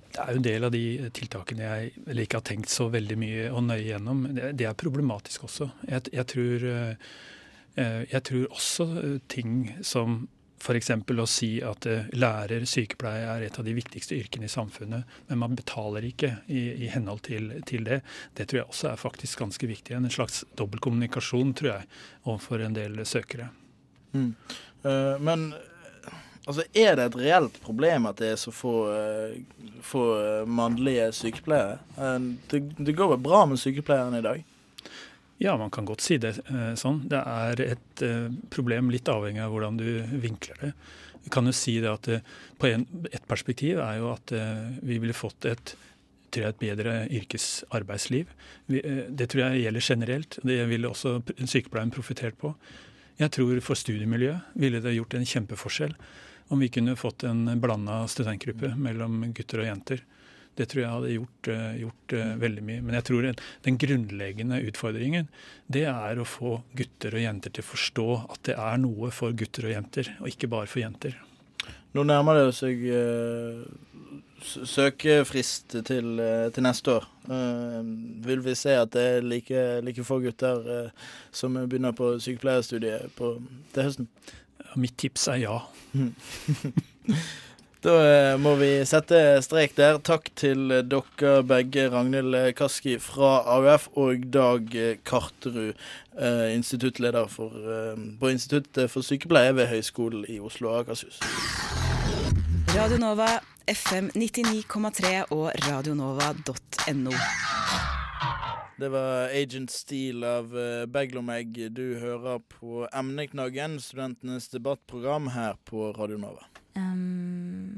Det 0.10 0.22
er 0.24 0.34
jo 0.34 0.40
en 0.40 0.46
del 0.46 0.66
av 0.66 0.74
de 0.74 0.84
tiltakene 1.14 1.68
jeg 1.68 2.24
ikke 2.26 2.40
har 2.40 2.48
tenkt 2.50 2.72
så 2.74 2.88
veldig 2.90 3.18
mye 3.22 3.46
og 3.54 3.64
nøye 3.68 3.86
gjennom. 3.92 4.26
Det, 4.34 4.66
er 4.66 4.78
problematisk 4.78 5.46
også. 5.46 5.70
Jeg, 5.86 6.10
jeg, 6.16 6.26
tror, 6.34 6.66
eh, 6.74 8.02
jeg 8.10 8.22
tror, 8.30 8.48
også 8.58 8.88
eh, 9.04 9.16
ting 9.30 9.54
som 9.86 10.24
f.eks. 10.60 10.90
å 10.92 11.28
si 11.30 11.52
at 11.64 11.88
eh, 11.88 12.10
lærer, 12.18 12.66
sykepleier 12.68 13.30
er 13.36 13.46
et 13.48 13.62
av 13.62 13.70
de 13.70 13.76
viktigste 13.78 14.18
yrkene 14.18 14.50
i 14.50 14.52
samfunnet, 14.52 15.20
men 15.30 15.42
man 15.46 15.56
betaler 15.56 16.10
ikke 16.10 16.34
i, 16.48 16.66
i 16.88 16.90
henhold 16.92 17.22
til, 17.30 17.54
til, 17.70 17.86
det. 17.86 18.02
Det 18.34 18.50
tror 18.50 18.64
jeg 18.64 18.72
også 18.74 18.92
er 18.92 19.04
faktisk 19.06 19.46
ganske 19.46 19.70
viktig. 19.70 19.94
En 19.96 20.10
slags 20.10 20.42
dobbeltkommunikasjon, 20.60 21.54
tror 21.54 21.76
jeg, 21.76 21.90
overfor 22.26 22.66
en 22.66 22.82
del 22.82 22.98
søkere. 23.06 23.52
Mm. 24.18 24.34
Men 25.22 25.52
Altså, 26.50 26.66
Er 26.74 26.96
det 26.98 27.04
et 27.06 27.18
reelt 27.20 27.60
problem 27.62 28.08
at 28.10 28.18
det 28.18 28.32
er 28.34 28.40
så 28.42 28.50
få, 28.50 28.76
uh, 28.90 29.74
få 29.86 30.06
uh, 30.18 30.48
mannlige 30.50 31.12
sykepleiere? 31.14 31.78
Uh, 31.94 32.34
det, 32.50 32.64
det, 32.80 32.96
går 32.98 33.14
vel 33.14 33.22
bra 33.22 33.44
med 33.46 33.62
sykepleierne 33.62 34.18
i 34.18 34.26
dag? 34.26 34.48
Ja, 35.40 35.58
man 35.58 35.72
kan 35.72 35.86
godt 35.88 36.04
si 36.04 36.18
det 36.20 36.34
eh, 36.52 36.74
sånn. 36.76 37.06
Det 37.08 37.20
er 37.24 37.62
et 37.64 38.02
eh, 38.04 38.26
problem 38.52 38.90
litt 38.92 39.08
avhengig 39.08 39.40
av 39.40 39.54
hvordan 39.54 39.78
du 39.80 39.88
vinkler 40.20 40.58
det. 40.60 40.72
Vi 41.24 41.32
kan 41.32 41.48
jo 41.48 41.54
si 41.56 41.78
det 41.80 41.88
at 41.88 42.10
eh, 42.12 42.26
på 42.60 42.68
en, 42.68 42.84
Et 43.08 43.24
perspektiv 43.28 43.80
er 43.80 44.02
jo 44.02 44.10
at 44.12 44.34
eh, 44.36 44.66
vi 44.84 45.00
ville 45.00 45.16
fått 45.16 45.48
et, 45.48 45.74
tror 46.28 46.44
jeg, 46.44 46.56
et 46.58 46.62
bedre 46.66 46.96
yrkesarbeidsliv. 47.22 48.36
Eh, 48.68 49.06
det 49.08 49.30
tror 49.32 49.46
jeg 49.46 49.64
gjelder 49.64 49.88
generelt. 49.88 50.40
Det 50.44 50.60
ville 50.74 50.92
også 50.92 51.22
sykepleieren 51.40 51.96
profitert 51.96 52.36
på. 52.44 52.52
Jeg 53.24 53.32
tror 53.32 53.64
for 53.64 53.80
studiemiljøet 53.80 54.60
ville 54.60 54.84
det 54.84 54.98
gjort 54.98 55.16
en 55.16 55.28
kjempeforskjell 55.28 55.96
om 56.50 56.60
vi 56.60 56.70
kunne 56.74 56.96
fått 56.98 57.24
en 57.30 57.44
blanda 57.62 58.02
studentgruppe 58.10 58.74
mellom 58.78 59.22
gutter 59.38 59.62
og 59.64 59.70
jenter. 59.70 60.02
Det 60.60 60.66
tror 60.68 60.82
jeg 60.82 60.92
hadde 60.92 61.12
gjort, 61.14 61.48
eh, 61.54 61.76
gjort 61.86 62.14
eh, 62.18 62.32
veldig 62.42 62.64
mye. 62.68 62.82
Men 62.84 62.96
jeg 62.98 63.06
tror 63.08 63.28
den 63.64 63.78
grunnleggende 63.80 64.58
utfordringen 64.68 65.30
det 65.72 65.86
er 65.88 66.20
å 66.20 66.26
få 66.28 66.58
gutter 66.76 67.16
og 67.16 67.22
jenter 67.24 67.54
til 67.56 67.64
å 67.64 67.70
forstå 67.70 68.08
at 68.34 68.42
det 68.50 68.58
er 68.60 68.82
noe 68.82 69.12
for 69.16 69.32
gutter 69.40 69.70
og 69.70 69.76
jenter, 69.78 70.10
og 70.20 70.28
ikke 70.34 70.50
bare 70.52 70.68
for 70.68 70.82
jenter. 70.84 71.16
Nå 71.96 72.04
nærmer 72.06 72.38
det 72.38 72.50
seg 72.58 72.84
s- 74.44 74.60
søkefrist 74.74 75.78
til, 75.88 76.12
til 76.54 76.64
neste 76.66 76.98
år. 77.00 77.08
Vil 78.26 78.44
vi 78.46 78.54
se 78.58 78.76
at 78.78 78.92
det 78.94 79.06
er 79.16 79.26
like, 79.26 79.64
like 79.86 80.04
få 80.06 80.20
gutter 80.24 80.92
som 81.32 81.56
begynner 81.70 81.96
på 81.98 82.12
sykepleierstudiet 82.22 83.10
på, 83.18 83.36
til 83.74 83.88
høsten? 83.88 84.10
Mitt 84.80 84.98
tips 85.02 85.28
er 85.32 85.44
ja. 85.44 85.60
Da 87.80 87.94
eh, 88.04 88.34
må 88.36 88.58
vi 88.60 88.74
sette 88.84 89.40
strek 89.44 89.78
der. 89.78 90.02
Takk 90.04 90.26
til 90.36 90.68
dere 90.92 91.44
begge, 91.48 91.86
Ragnhild 91.94 92.36
Kaski 92.60 92.98
fra 93.00 93.38
AUF 93.56 93.88
og 93.96 94.26
Dag 94.34 94.76
Karterud, 95.08 95.80
eh, 96.20 96.48
instituttleder 96.58 97.32
for, 97.32 97.56
eh, 97.56 97.96
på 98.20 98.34
Instituttet 98.36 98.92
for 98.92 99.08
sykepleie 99.08 99.56
ved 99.56 99.72
Høgskolen 99.72 100.28
i 100.28 100.42
Oslo 100.44 100.74
og 100.74 100.84
Akershus. 100.84 101.22
Radio 102.76 103.00
Nova, 103.00 103.40
FM 103.72 104.12
99,3 104.12 105.24
og 105.32 105.52
radionova.no. 105.70 107.16
Det 108.80 108.90
var 108.90 109.30
Agent 109.36 109.72
Steel 109.72 110.24
av 110.24 110.54
uh, 110.56 110.86
Beglomegg 110.88 111.58
du 111.76 111.98
hører 112.00 112.40
på 112.48 112.86
Emneknaggen, 112.96 113.74
studentenes 113.84 114.48
debattprogram 114.54 115.28
her 115.34 115.58
på 115.68 115.90
Radio 115.98 116.16
Nova. 116.22 116.48
Um, 116.80 117.76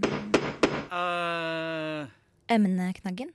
uh. 0.93 2.05
emneknaggen. 2.53 3.33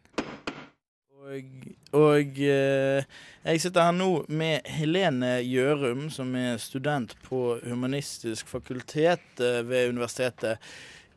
Og, 1.26 1.66
og 1.98 2.38
eh, 2.38 3.02
jeg 3.42 3.64
sitter 3.64 3.88
her 3.88 3.96
nå 3.98 4.10
med 4.30 4.68
Helene 4.70 5.40
Gjørum, 5.42 6.06
som 6.14 6.30
er 6.38 6.62
student 6.62 7.16
på 7.26 7.56
Humanistisk 7.66 8.46
fakultet 8.46 9.42
eh, 9.42 9.64
ved 9.66 9.90
Universitetet 9.90 10.62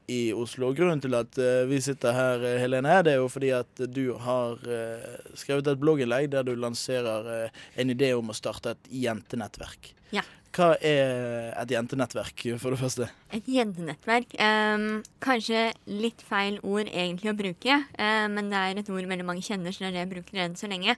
i 0.10 0.34
Oslo. 0.34 0.72
Grunnen 0.74 1.02
til 1.04 1.14
at 1.18 1.38
eh, 1.38 1.68
vi 1.70 1.80
sitter 1.84 2.16
her, 2.16 2.44
eh, 2.46 2.58
Helene, 2.64 2.98
det 3.06 3.14
er 3.14 3.22
jo 3.22 3.30
fordi 3.30 3.52
at 3.54 3.84
du 3.94 4.16
har 4.18 4.58
eh, 4.66 5.06
skrevet 5.38 5.70
et 5.70 5.82
blogginnlegg 5.82 6.32
der 6.34 6.48
du 6.48 6.56
lanserer 6.58 7.52
en 7.80 7.94
idé 7.94 8.12
om 8.18 8.32
å 8.32 8.38
starte 8.38 8.74
et 8.74 8.92
jentenettverk. 9.06 9.94
Ja. 10.16 10.26
Hva 10.50 10.72
er 10.82 11.52
et 11.62 11.72
jentenettverk, 11.76 12.46
for 12.58 12.74
det 12.74 12.80
første? 12.82 13.08
Et 13.36 13.50
jentenettverk. 13.54 14.32
Um, 14.42 15.04
kanskje 15.22 15.68
litt 15.86 16.24
feil 16.26 16.58
ord 16.66 16.90
egentlig 16.90 17.30
å 17.30 17.38
bruke, 17.38 17.76
uh, 18.00 18.26
men 18.34 18.50
det 18.50 18.62
er 18.62 18.80
et 18.82 18.90
ord 18.90 19.10
veldig 19.12 19.28
mange 19.28 19.46
kjenner, 19.46 19.76
så 19.76 19.86
det 19.86 19.92
er 19.92 19.98
det 19.98 20.02
jeg 20.02 20.12
bruker 20.16 20.42
enn 20.42 20.58
så 20.58 20.70
lenge. 20.72 20.96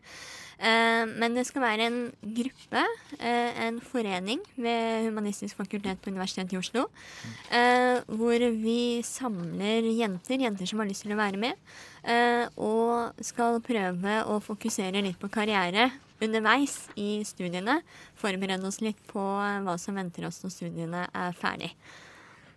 Uh, 0.62 1.04
men 1.20 1.36
det 1.36 1.44
skal 1.50 1.66
være 1.66 1.88
en 1.90 1.98
gruppe, 2.38 2.84
uh, 3.18 3.52
en 3.66 3.82
forening 3.84 4.40
ved 4.56 5.10
Humanistisk 5.10 5.60
fakultet 5.60 6.00
på 6.00 6.14
Universitetet 6.14 6.56
i 6.56 6.60
Oslo, 6.62 6.86
eh, 7.52 8.00
hvor 8.08 8.46
vi 8.62 9.02
samler 9.04 9.90
jenter, 9.98 10.40
jenter 10.46 10.70
som 10.70 10.80
har 10.80 10.88
lyst 10.88 11.04
til 11.04 11.16
å 11.16 11.20
være 11.20 11.42
med, 11.42 11.60
og 12.58 13.20
skal 13.22 13.60
prøve 13.62 14.16
å 14.26 14.40
fokusere 14.42 15.04
litt 15.06 15.20
på 15.22 15.30
karriere 15.34 15.92
underveis 16.22 16.78
i 17.00 17.22
studiene. 17.26 17.82
Forberede 18.20 18.68
oss 18.68 18.82
litt 18.84 19.02
på 19.10 19.22
eh, 19.42 19.60
hva 19.66 19.78
som 19.82 19.98
venter 19.98 20.28
oss 20.28 20.42
når 20.44 20.54
studiene 20.54 21.06
er 21.10 21.38
ferdig. 21.38 21.72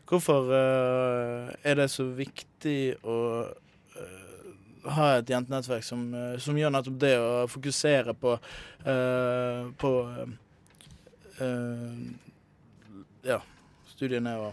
Hvorfor 0.05 0.51
uh, 0.53 1.49
er 1.65 1.79
det 1.79 1.89
så 1.89 2.05
viktig 2.13 2.79
å 3.09 3.19
uh, 3.49 4.51
ha 4.93 5.07
et 5.17 5.31
jentenettverk 5.33 5.87
som, 5.87 6.03
uh, 6.13 6.35
som 6.43 6.59
gjør 6.61 6.75
nettopp 6.75 6.99
det 7.01 7.15
å 7.21 7.47
fokusere 7.51 8.17
på 8.19 8.37
på 9.81 9.91
ja, 13.27 13.39
studiene 13.91 14.35
og 14.39 14.53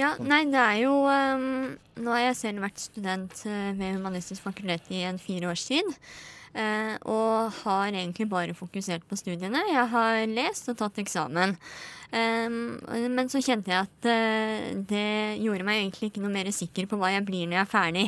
Ja, 0.00 0.08
nei, 0.18 0.40
det 0.50 0.58
er 0.58 0.80
jo 0.80 0.94
um, 1.06 1.76
Nå 2.00 2.16
har 2.16 2.24
jeg 2.24 2.38
selv 2.40 2.64
vært 2.64 2.82
student 2.82 3.44
ved 3.44 3.92
Humanistisk 3.92 4.42
fakultet 4.48 4.90
i 4.90 5.04
en 5.06 5.20
fire 5.22 5.52
års 5.52 5.68
tid. 5.68 5.86
Eh, 6.54 6.94
og 7.08 7.52
har 7.62 7.92
egentlig 7.92 8.28
bare 8.30 8.56
fokusert 8.56 9.06
på 9.08 9.18
studiene. 9.18 9.62
Jeg 9.72 9.86
har 9.92 10.24
lest 10.30 10.70
og 10.72 10.78
tatt 10.80 11.00
eksamen. 11.02 11.56
Men 12.08 13.28
så 13.28 13.42
kjente 13.44 13.68
jeg 13.68 13.84
at 13.84 14.06
eh, 14.08 14.68
det 14.88 15.40
gjorde 15.42 15.66
meg 15.68 15.82
egentlig 15.82 16.08
ikke 16.08 16.22
noe 16.24 16.32
mer 16.32 16.48
sikker 16.56 16.86
på 16.88 16.96
hva 16.96 17.10
jeg 17.12 17.26
blir 17.28 17.44
når 17.44 17.58
jeg 17.58 17.66
er 17.66 17.72
ferdig. 17.74 18.06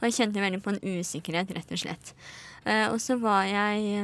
Og 0.00 0.04
jeg 0.08 0.18
kjente 0.18 0.42
veldig 0.44 0.60
på 0.64 0.74
en 0.74 0.82
usikkerhet, 0.84 1.54
rett 1.56 1.72
og 1.72 1.80
slett. 1.80 2.12
Eh, 2.68 2.86
og 2.92 2.98
så 3.00 3.16
jeg, 3.48 4.00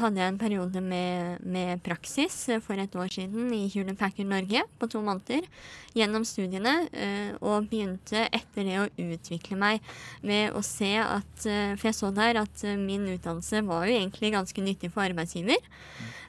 hadde 0.00 0.18
jeg 0.18 0.32
en 0.32 0.38
periode 0.40 0.80
med, 0.82 1.42
med 1.46 1.82
praksis 1.84 2.48
eh, 2.50 2.62
for 2.62 2.80
et 2.80 2.94
år 2.98 3.10
siden 3.12 3.52
i 3.54 3.68
Hewlett 3.70 4.00
Packard 4.00 4.26
Norge 4.26 4.64
på 4.80 4.88
to 4.90 5.02
måneder 5.04 5.46
gjennom 5.94 6.24
studiene, 6.26 6.88
eh, 6.90 7.30
og 7.38 7.68
begynte 7.70 8.24
etter 8.34 8.66
det 8.66 8.78
å 8.80 8.88
utvikle 9.12 9.58
meg 9.60 9.92
med 10.26 10.54
å 10.54 10.62
se 10.64 10.90
at 11.00 11.28
For 11.40 11.86
jeg 11.88 11.96
så 11.96 12.10
der 12.14 12.38
at 12.42 12.62
min 12.78 13.06
utdannelse 13.08 13.62
var 13.66 13.86
jo 13.88 13.94
egentlig 13.96 14.32
ganske 14.34 14.62
nyttig 14.62 14.90
for 14.92 15.06
arbeidsgiver. 15.06 15.58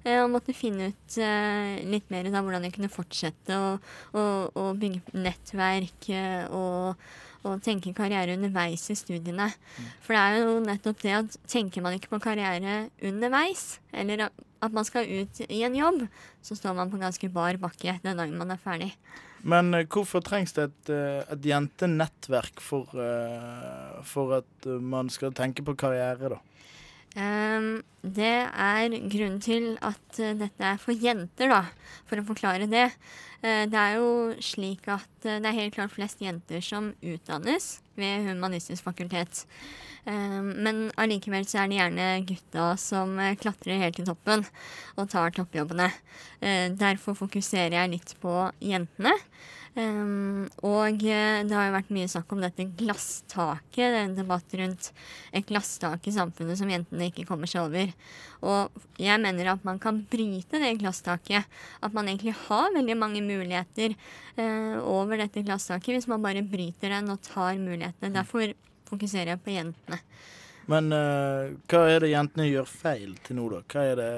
Og 0.07 0.31
måtte 0.33 0.55
finne 0.57 0.87
ut 0.89 1.17
litt 1.91 2.07
mer 2.09 2.29
av 2.31 2.45
hvordan 2.45 2.63
jeg 2.65 2.73
kunne 2.77 2.89
fortsette 2.89 3.57
å, 3.57 3.73
å, 4.17 4.23
å 4.57 4.63
bygge 4.79 5.13
nettverk 5.13 6.07
og, 6.55 7.03
og 7.43 7.61
tenke 7.65 7.93
karriere 7.97 8.35
underveis 8.37 8.83
i 8.91 8.95
studiene. 8.95 9.47
For 10.03 10.13
det 10.13 10.21
er 10.21 10.37
jo 10.43 10.59
nettopp 10.65 11.01
det 11.01 11.15
at 11.17 11.37
tenker 11.49 11.81
man 11.81 11.97
ikke 11.97 12.11
på 12.13 12.21
karriere 12.21 12.89
underveis, 13.01 13.79
eller 13.93 14.27
at- 14.61 14.71
man 14.71 14.85
skal 14.85 15.07
ut 15.09 15.39
i 15.49 15.63
en 15.65 15.73
jobb, 15.73 16.07
så 16.43 16.53
står 16.55 16.75
man 16.75 16.91
på 16.91 16.99
ganske 17.01 17.31
bar 17.33 17.57
bakke 17.57 17.99
den 18.03 18.17
dagen 18.17 18.37
man 18.37 18.51
er 18.51 18.57
ferdig. 18.61 18.91
Men 19.43 19.73
eh, 19.73 19.85
hvorfor 19.89 20.21
trengs 20.21 20.53
det 20.53 20.67
et, 20.69 20.89
eh, 20.93 21.23
et 21.33 21.41
jentenettverk 21.41 22.61
for, 22.61 22.85
eh, 22.93 24.03
for 24.03 24.35
at 24.37 24.65
man 24.79 25.09
skal 25.09 25.31
tenke 25.33 25.65
på 25.65 25.73
karriere, 25.75 26.29
da? 26.29 26.37
Ehm, 27.19 27.81
det 28.01 28.35
er 28.47 28.93
grunnen 29.11 29.41
til 29.43 29.75
at 29.83 30.19
eh, 30.19 30.35
dette 30.39 30.63
er 30.63 30.79
for 30.79 30.95
jenter, 30.95 31.51
da, 31.51 31.65
for 32.07 32.21
å 32.21 32.25
forklare 32.25 32.69
det. 32.71 32.87
Eh, 33.43 33.65
det 33.67 33.77
er 33.77 33.97
jo 33.99 34.31
slik 34.41 34.87
at 34.91 35.27
eh, 35.27 35.41
det 35.43 35.49
er 35.49 35.57
helt 35.59 35.75
klart 35.75 35.93
flest 35.93 36.23
jenter 36.23 36.63
som 36.63 36.93
utdannes 37.03 37.81
ved 37.99 38.29
Humanistisk 38.29 38.87
fakultet. 38.87 39.43
Ehm, 40.07 40.53
men 40.63 40.83
allikevel 40.95 41.45
så 41.49 41.61
er 41.61 41.71
det 41.71 41.81
gjerne 41.81 42.09
gutta 42.31 42.71
som 42.79 43.19
klatrer 43.41 43.83
helt 43.83 43.99
til 43.99 44.07
toppen 44.07 44.47
og 44.95 45.11
tar 45.11 45.35
toppjobbene. 45.35 45.91
Derfor 46.79 47.13
fokuserer 47.19 47.75
jeg 47.75 47.91
litt 47.91 48.15
på 48.23 48.33
jentene. 48.65 49.13
Ehm, 49.79 50.49
og 50.67 50.99
eh, 51.07 51.41
det 51.47 51.55
har 51.55 51.69
jo 51.69 51.75
vært 51.77 51.91
mye 51.95 52.09
snakk 52.11 52.33
om 52.35 52.41
dette 52.43 52.65
glasstaket, 52.75 53.77
det 53.79 53.85
er 53.87 54.01
en 54.03 54.17
debatt 54.17 54.55
rundt 54.59 54.89
et 55.31 55.47
glasstak 55.47 56.09
i 56.09 56.13
samfunnet 56.15 56.59
som 56.59 56.71
jentene 56.71 57.07
ikke 57.07 57.23
kommer 57.29 57.47
seg 57.47 57.69
over. 57.69 57.93
Og 58.43 58.81
jeg 58.99 59.21
mener 59.23 59.53
at 59.53 59.63
man 59.67 59.79
kan 59.79 60.01
bryte 60.11 60.59
det 60.59 60.73
glasstaket. 60.81 61.47
At 61.79 61.95
man 61.95 62.09
egentlig 62.09 62.33
har 62.49 62.73
veldig 62.75 62.97
mange 62.97 63.21
muligheter 63.23 63.93
uh, 63.93 64.81
over 64.81 65.21
dette 65.21 65.43
glasstaket 65.45 65.93
hvis 65.93 66.09
man 66.09 66.23
bare 66.25 66.41
bryter 66.41 66.89
den 66.89 67.13
og 67.13 67.21
tar 67.23 67.59
mulighetene. 67.61 68.15
Derfor 68.17 68.55
fokuserer 68.89 69.35
jeg 69.35 69.43
på 69.45 69.53
jentene. 69.53 70.01
Men 70.71 70.91
uh, 70.95 71.51
hva 71.71 71.81
er 71.91 72.03
det 72.03 72.11
jentene 72.13 72.47
gjør 72.47 72.67
feil 72.69 73.15
til 73.25 73.37
nå, 73.39 73.47
da? 73.51 73.61
Hva 73.71 73.85
er 73.89 73.99
det, 73.99 74.11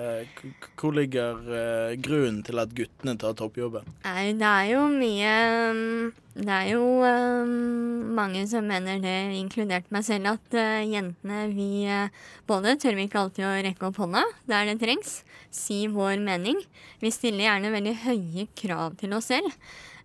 hvor 0.80 0.94
ligger 0.94 1.40
uh, 1.48 1.94
grunnen 2.04 2.42
til 2.46 2.62
at 2.62 2.74
guttene 2.78 3.16
tar 3.20 3.34
toppjobben? 3.40 3.88
Nei, 4.06 4.34
det 4.38 4.50
er 4.50 4.68
jo 4.74 4.84
mye 4.92 5.32
mm, 5.74 6.12
Det 6.38 6.58
er 6.58 6.68
jo 6.74 6.84
um, 7.02 7.56
mange 8.18 8.44
som 8.50 8.68
mener 8.70 9.02
det, 9.02 9.16
inkludert 9.40 9.90
meg 9.94 10.06
selv, 10.06 10.36
at 10.36 10.60
uh, 10.60 10.84
jentene 10.86 11.48
vi 11.54 11.88
både 12.50 12.76
tør 12.82 13.00
vi 13.00 13.08
ikke 13.08 13.24
alltid 13.24 13.48
å 13.48 13.56
rekke 13.70 13.90
opp 13.90 14.04
hånda 14.04 14.26
der 14.50 14.70
det 14.70 14.78
trengs, 14.84 15.22
si 15.54 15.86
vår 15.90 16.20
mening. 16.22 16.62
Vi 17.02 17.14
stiller 17.14 17.48
gjerne 17.48 17.74
veldig 17.74 17.98
høye 18.06 18.48
krav 18.60 19.00
til 19.02 19.18
oss 19.18 19.32
selv. 19.34 19.50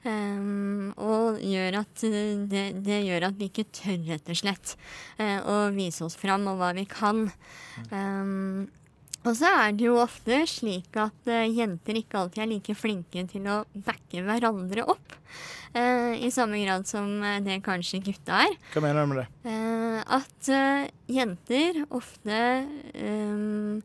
Um, 0.06 0.92
og 0.94 1.40
gjør 1.42 1.80
at 1.80 2.02
eh, 2.06 2.38
det, 2.46 2.64
det 2.86 3.00
gjør 3.02 3.24
at 3.28 3.38
vi 3.38 3.48
ikke 3.50 3.64
tør, 3.74 3.96
rett 4.06 4.30
og 4.30 4.38
slett, 4.38 4.76
uh, 5.18 5.40
å 5.42 5.56
vise 5.74 6.04
oss 6.06 6.14
fram 6.16 6.46
og 6.46 6.60
hva 6.60 6.70
vi 6.76 6.84
kan. 6.88 7.24
Um, 7.90 8.68
Og 9.26 9.34
så 9.34 9.50
er 9.50 9.74
det 9.74 9.88
jo 9.88 9.96
ofte 9.98 10.44
slik 10.48 10.94
at 11.02 11.26
uh, 11.26 11.42
jenter 11.50 11.98
ikke 11.98 12.20
alltid 12.22 12.44
er 12.44 12.50
like 12.52 12.76
flinke 12.78 13.26
til 13.28 13.50
å 13.50 13.58
backe 13.74 14.22
hverandre 14.22 14.86
opp. 14.86 15.18
Uh, 15.74 16.14
I 16.14 16.30
samme 16.32 16.62
grad 16.62 16.86
som 16.88 17.18
det 17.44 17.58
kanskje 17.66 18.00
gutta 18.06 18.44
er. 18.46 18.54
Hva 18.72 18.84
mener 18.86 19.02
du 19.02 19.10
med 19.10 19.24
det? 19.24 19.28
At 20.08 20.48
jenter 21.10 21.82
ofte 21.90 22.38
ehm, 22.94 23.82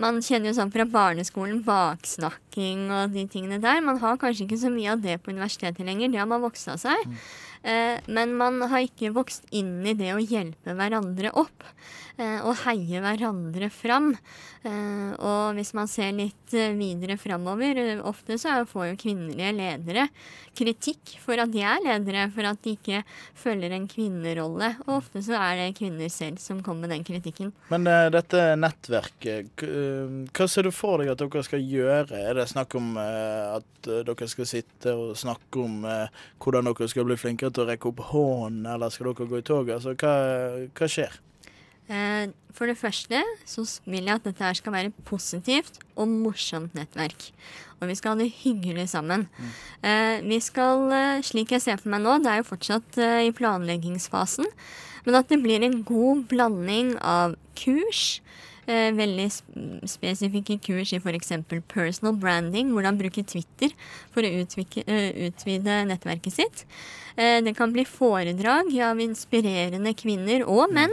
Man 0.00 0.18
kjenner 0.24 0.50
jo 0.50 0.56
sånn 0.56 0.72
fra 0.74 0.86
barneskolen 0.90 1.60
baksnakking 1.66 2.88
og 2.90 3.14
de 3.14 3.26
tingene 3.30 3.60
der. 3.62 3.82
Man 3.84 4.00
har 4.02 4.18
kanskje 4.18 4.48
ikke 4.48 4.58
så 4.64 4.70
mye 4.74 4.94
av 4.96 5.04
det 5.04 5.20
på 5.22 5.30
universitetet 5.30 5.86
lenger. 5.86 6.10
Det 6.10 6.18
har 6.18 6.30
man 6.30 6.42
vokst 6.42 6.70
av 6.72 6.80
seg. 6.82 7.18
Eh, 7.62 8.00
men 8.10 8.34
man 8.36 8.58
har 8.72 8.82
ikke 8.84 9.14
vokst 9.14 9.46
inn 9.54 9.78
i 9.86 9.94
det 9.96 10.10
å 10.16 10.22
hjelpe 10.22 10.74
hverandre 10.74 11.30
opp. 11.38 11.68
Eh, 12.16 12.40
og 12.44 12.56
heie 12.64 13.02
hverandre 13.04 13.70
fram. 13.72 14.12
Eh, 14.64 15.10
og 15.18 15.58
hvis 15.58 15.74
man 15.76 15.90
ser 15.90 16.14
litt 16.16 16.54
eh, 16.56 16.76
videre 16.78 17.18
framover, 17.20 17.80
eh, 17.80 18.02
ofte 18.04 18.38
så 18.40 18.60
får 18.68 18.92
jo 18.92 19.00
kvinnelige 19.04 19.52
ledere 19.56 20.08
kritikk 20.54 21.16
for 21.22 21.40
at 21.42 21.50
de 21.52 21.62
er 21.66 21.82
ledere, 21.84 22.26
for 22.32 22.46
at 22.48 22.60
de 22.64 22.74
ikke 22.76 23.02
følger 23.38 23.74
en 23.74 23.86
kvinnerolle. 23.90 24.70
Og 24.86 25.00
ofte 25.00 25.22
så 25.26 25.36
er 25.40 25.60
det 25.60 25.76
kvinner 25.78 26.10
selv 26.12 26.40
som 26.42 26.62
kommer 26.64 26.86
med 26.86 26.94
den 26.94 27.06
kritikken. 27.06 27.52
Men 27.72 27.88
uh, 27.90 28.06
dette 28.14 28.42
nettverket, 28.60 29.64
eh, 29.66 30.16
hva 30.30 30.48
ser 30.50 30.68
du 30.68 30.72
for 30.74 31.02
deg 31.02 31.12
at 31.12 31.22
dere 31.22 31.44
skal 31.46 31.62
gjøre? 31.62 32.20
Er 32.20 32.38
det 32.38 32.48
snakk 32.52 32.76
om 32.78 32.94
uh, 32.98 33.58
at 33.58 33.90
eh, 33.90 34.02
dere 34.06 34.30
skal 34.30 34.48
sitte 34.48 34.94
og 34.94 35.14
snakke 35.18 35.62
om 35.64 35.84
uh, 35.88 36.24
hvordan 36.42 36.70
dere 36.70 36.90
skal 36.90 37.08
bli 37.08 37.18
flinkere 37.20 37.54
til 37.54 37.66
å 37.66 37.70
rekke 37.72 37.90
opp 37.90 38.02
hånden, 38.12 38.66
eller 38.74 38.92
skal 38.94 39.12
dere 39.12 39.30
gå 39.30 39.42
i 39.42 39.46
tog? 39.46 39.72
Altså, 39.74 39.96
hva, 39.98 40.16
hva 40.74 40.90
skjer? 40.90 41.22
Eh, 41.88 42.30
For 42.54 42.70
det 42.70 42.78
første 42.78 43.18
så 43.44 43.64
vil 43.84 44.06
jeg 44.06 44.14
at 44.14 44.24
dette 44.28 44.44
her 44.46 44.54
skal 44.54 44.72
være 44.72 44.92
positivt 45.04 45.80
og 45.98 46.06
morsomt 46.08 46.72
nettverk. 46.78 47.32
Og 47.82 47.88
vi 47.90 47.96
skal 47.98 48.14
ha 48.14 48.20
det 48.22 48.30
hyggelig 48.44 48.86
sammen. 48.92 49.26
Eh, 49.82 50.20
Vi 50.22 50.38
skal, 50.40 50.92
eh, 50.92 51.20
slik 51.22 51.50
jeg 51.50 51.60
ser 51.62 51.76
for 51.76 51.90
meg 51.90 52.00
nå, 52.02 52.22
det 52.22 52.30
er 52.30 52.36
jo 52.42 52.48
fortsatt 52.54 52.96
i 53.26 53.32
planleggingsfasen, 53.34 54.46
men 55.04 55.14
at 55.14 55.28
det 55.28 55.42
blir 55.42 55.62
en 55.64 55.82
god 55.82 56.24
blanding 56.28 56.94
av 57.02 57.34
kurs, 57.56 58.20
veldig 58.66 59.26
spesifikke 59.90 60.58
kurs 60.64 60.92
i 60.94 61.00
f.eks. 61.00 61.32
personal 61.68 62.16
branding, 62.16 62.72
hvordan 62.72 62.98
bruke 62.98 63.24
Twitter 63.26 63.72
for 64.14 64.24
å 64.24 64.32
utvike, 64.42 64.84
eh, 64.86 65.28
utvide 65.28 65.82
nettverket 65.88 66.32
sitt. 66.32 66.64
Eh, 67.16 67.40
Det 67.44 67.54
kan 67.56 67.72
bli 67.72 67.84
foredrag 67.84 68.72
av 68.82 69.00
inspirerende 69.00 69.94
kvinner 69.94 70.46
og 70.48 70.72
menn 70.72 70.92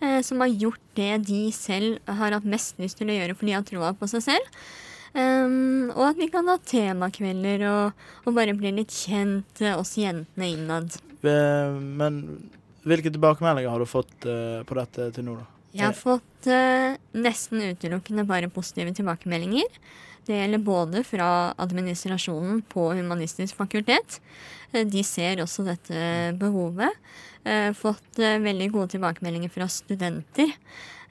eh, 0.00 0.20
som 0.22 0.40
har 0.40 0.48
gjort 0.48 0.80
det 0.94 1.26
de 1.26 1.50
selv 1.52 1.98
har 2.06 2.32
hatt 2.32 2.44
mest 2.44 2.78
lyst 2.78 2.98
til 2.98 3.08
å 3.10 3.16
gjøre 3.18 3.34
fordi 3.34 3.52
de 3.52 3.58
har 3.58 3.66
troa 3.66 3.94
på 3.98 4.08
seg 4.08 4.22
selv. 4.22 4.60
Um, 5.14 5.88
og 5.96 6.10
at 6.10 6.18
vi 6.20 6.28
kan 6.30 6.46
ha 6.46 6.58
temakvelder 6.60 7.64
og, 7.66 7.92
og 8.28 8.34
bare 8.36 8.52
bli 8.54 8.70
litt 8.76 8.92
kjent, 8.92 9.62
eh, 9.64 9.74
oss 9.74 9.96
jentene 9.96 10.50
innad. 10.52 10.98
Eh, 11.24 11.72
Men 11.80 12.20
hvilke 12.84 13.10
tilbakemeldinger 13.10 13.72
har 13.72 13.82
du 13.82 13.88
fått 13.88 14.28
eh, 14.28 14.60
på 14.68 14.76
dette 14.78 15.08
til 15.16 15.24
nå, 15.26 15.38
da? 15.40 15.57
Jeg 15.74 15.84
har 15.84 15.96
fått 15.96 16.48
eh, 16.48 16.96
nesten 17.18 17.60
utelukkende 17.74 18.24
bare 18.28 18.48
positive 18.52 18.94
tilbakemeldinger. 18.96 19.68
Det 20.28 20.36
gjelder 20.36 20.60
både 20.64 21.02
fra 21.08 21.28
administrasjonen 21.60 22.62
på 22.68 22.90
Humanistisk 22.98 23.56
fakultet. 23.56 24.18
Eh, 24.72 24.84
De 24.88 25.04
ser 25.04 25.42
også 25.44 25.64
dette 25.68 26.02
behovet. 26.40 26.92
Eh, 27.44 27.70
Fått 27.76 28.20
eh, 28.20 28.38
veldig 28.44 28.70
gode 28.74 28.94
tilbakemeldinger 28.96 29.52
fra 29.52 29.68
studenter. 29.72 30.52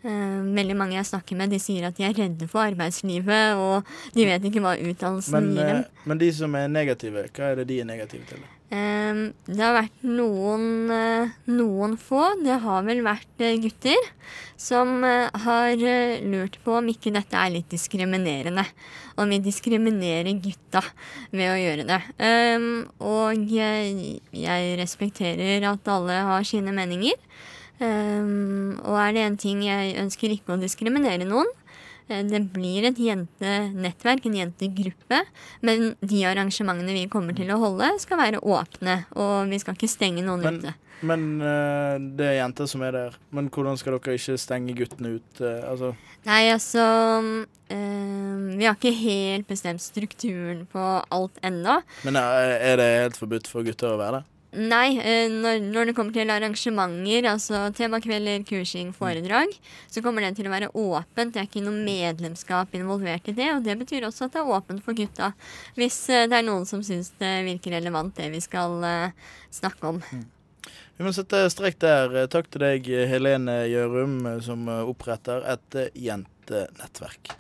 Eh, 0.04 0.42
Veldig 0.58 0.75
mange 0.77 0.96
jeg 1.00 1.06
snakker 1.10 1.36
med, 1.39 1.50
de 1.54 1.60
sier 1.62 1.88
at 1.89 1.98
de 1.98 2.04
er 2.08 2.13
redde 2.18 2.48
for 2.51 2.62
arbeidslivet, 2.66 3.58
og 3.58 3.88
de 4.16 4.25
vet 4.30 4.44
ikke 4.50 4.62
hva 4.63 4.75
utdannelsen 4.77 5.50
gir 5.56 5.63
dem. 5.72 5.82
eh, 5.86 6.06
men 6.06 6.18
de 6.22 6.30
som 6.34 6.54
er 6.56 6.68
negative, 6.70 7.25
hva 7.34 7.51
er 7.51 7.56
det 7.62 7.68
de 7.72 7.80
er 7.82 7.89
negative 7.89 8.25
til? 8.30 8.46
Ehm, 8.70 9.32
det 9.48 9.62
har 9.63 9.74
vært 9.77 10.01
noen, 10.04 10.92
eh, 10.92 11.30
noen 11.48 11.96
få, 11.98 12.24
det 12.44 12.58
har 12.62 12.84
vel 12.84 13.00
vært 13.06 13.39
eh, 13.39 13.56
gutter, 13.63 14.10
som 14.60 15.04
eh, 15.08 15.29
har 15.46 15.72
eh, 15.72 16.20
lurt 16.27 16.57
på 16.66 16.75
om 16.75 16.88
ikke 16.92 17.14
dette 17.16 17.31
er 17.40 17.53
litt 17.53 17.70
diskriminerende. 17.72 18.66
Om 19.18 19.29
vi 19.33 19.40
diskriminerer 19.40 20.36
gutta 20.44 20.83
ved 21.31 21.48
å 21.50 21.57
gjøre 21.57 21.86
det. 21.90 22.01
Og 23.01 23.48
jeg 23.50 24.75
respekterer 24.77 25.66
at 25.72 25.90
alle 25.90 26.20
har 26.27 26.44
sine 26.46 26.70
meninger. 26.75 27.16
Ehm, 27.79 28.79
og 28.83 28.98
er 28.98 29.13
det 29.13 29.24
en 29.27 29.37
ting 29.37 29.61
jeg 29.66 29.96
ønsker 30.01 30.33
ikke 30.33 30.55
å 30.55 30.61
diskriminere 30.61 31.27
noen, 31.27 31.48
Eh, 32.09 32.24
Det 32.24 32.40
blir 32.53 32.85
et 32.87 32.96
jentenettverk, 32.96 34.25
en 34.25 34.37
jentegruppe. 34.40 35.18
Men 35.61 35.96
de 36.01 36.22
arrangementene 36.24 36.94
vi 36.96 37.07
kommer 37.11 37.35
til 37.35 37.50
å 37.51 37.59
holde, 37.59 37.90
skal 38.00 38.18
være 38.22 38.40
åpne. 38.40 39.05
Og 39.16 39.50
vi 39.51 39.59
skal 39.59 39.75
ikke 39.75 39.90
stenge 39.92 40.24
noen 40.24 40.42
Men- 40.42 40.59
ute. 40.61 40.74
Men 41.03 41.42
eh, 41.42 41.98
det 42.18 42.25
er 42.25 42.37
jenter 42.48 42.66
som 42.66 42.81
er 42.81 42.92
der. 42.92 43.18
Men 43.31 43.50
hvordan 43.50 43.77
skal 43.77 44.00
dere 44.00 44.16
ikke 44.18 44.37
stenge 44.40 44.74
guttene 44.74 45.18
ut? 45.20 45.42
eh, 45.42 45.61
altså, 45.70 45.96
Nei, 46.25 46.50
altså 46.50 46.79
eh, 47.70 48.55
Vi 48.57 48.66
har 48.66 48.75
ikke 48.75 48.96
helt 48.96 49.48
bestemt 49.48 49.81
strukturen 49.83 50.66
på 50.66 51.03
alt 51.11 51.37
ennå. 51.44 51.81
men 52.03 52.16
er 52.16 52.77
det 52.77 53.01
helt 53.03 53.18
forbudt 53.18 53.48
for 53.48 53.63
gutter 53.63 53.92
å 53.94 53.98
være 54.00 54.11
der? 54.22 54.24
Nei, 54.57 54.98
eh, 54.98 55.27
når, 55.29 55.59
når 55.61 55.89
det 55.89 55.93
kommer 55.98 56.15
til 56.15 56.31
arrangementer, 56.33 57.27
altså 57.29 57.67
temakvelder, 57.77 58.41
kursing, 58.48 58.89
foredrag, 58.96 59.51
så 59.91 60.01
kommer 60.01 60.25
det 60.25 60.31
til 60.39 60.50
å 60.50 60.53
være 60.53 60.72
åpent. 60.74 61.35
Det 61.35 61.43
er 61.43 61.50
ikke 61.50 61.65
noe 61.65 61.77
medlemskap 61.85 62.74
involvert 62.77 63.29
i 63.29 63.35
det. 63.37 63.51
Og 63.53 63.61
det 63.67 63.77
betyr 63.83 64.07
også 64.07 64.25
at 64.25 64.37
det 64.37 64.41
er 64.41 64.55
åpent 64.57 64.81
for 64.85 64.98
gutta. 64.98 65.33
Hvis 65.77 66.00
eh, 66.09 66.25
det 66.31 66.39
er 66.39 66.48
noen 66.48 66.65
som 66.70 66.81
syns 66.85 67.13
det 67.22 67.35
virker 67.46 67.77
relevant, 67.77 68.15
det 68.17 68.31
vi 68.33 68.41
skal 68.41 68.81
eh, 68.87 69.29
snakke 69.53 69.93
om. 69.93 70.01
Vi 70.98 71.05
må 71.05 71.13
sette 71.13 71.43
strek 71.53 71.77
der. 71.83 72.24
Takk 72.33 72.50
til 72.50 72.65
deg, 72.65 72.89
Helene 73.11 73.61
Gjørum, 73.70 74.17
som 74.41 74.65
oppretter 74.81 75.46
et 75.53 75.81
jentenettverk. 75.93 77.37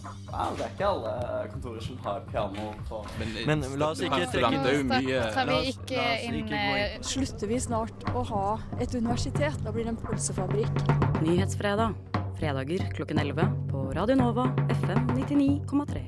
Ja, 0.00 0.44
det 0.56 0.64
er 0.64 0.70
ikke 0.72 0.86
alle 0.86 1.12
kontorer 1.52 1.82
som 1.84 1.96
har 2.04 2.20
piano 2.30 2.70
på 2.88 3.00
Men 3.48 3.64
la 3.80 3.90
oss 3.92 4.02
ikke 4.04 4.28
trekke 4.32 4.52
inn 4.54 4.62
Det 4.64 4.74
jo 4.76 4.84
mye 4.88 5.24
Tar 5.34 5.50
vi 5.50 5.58
ikke 5.72 6.04
inn 6.26 6.38
gå 6.48 6.60
inn. 6.78 7.04
Slutter 7.06 7.50
vi 7.50 7.58
snart 7.60 8.06
å 8.14 8.22
ha 8.30 8.44
et 8.80 8.94
universitet? 8.94 9.58
Da 9.64 9.74
blir 9.74 9.88
det 9.88 9.96
en 9.96 10.00
pølsefabrikk. 10.00 10.80
Nyhetsfredag. 11.24 11.98
Fredager 12.40 12.86
klokken 12.96 13.20
11 13.20 13.50
på 13.68 13.82
Radio 13.96 14.16
Nova 14.16 14.46
FM 14.78 15.10
99,3. 15.18 16.06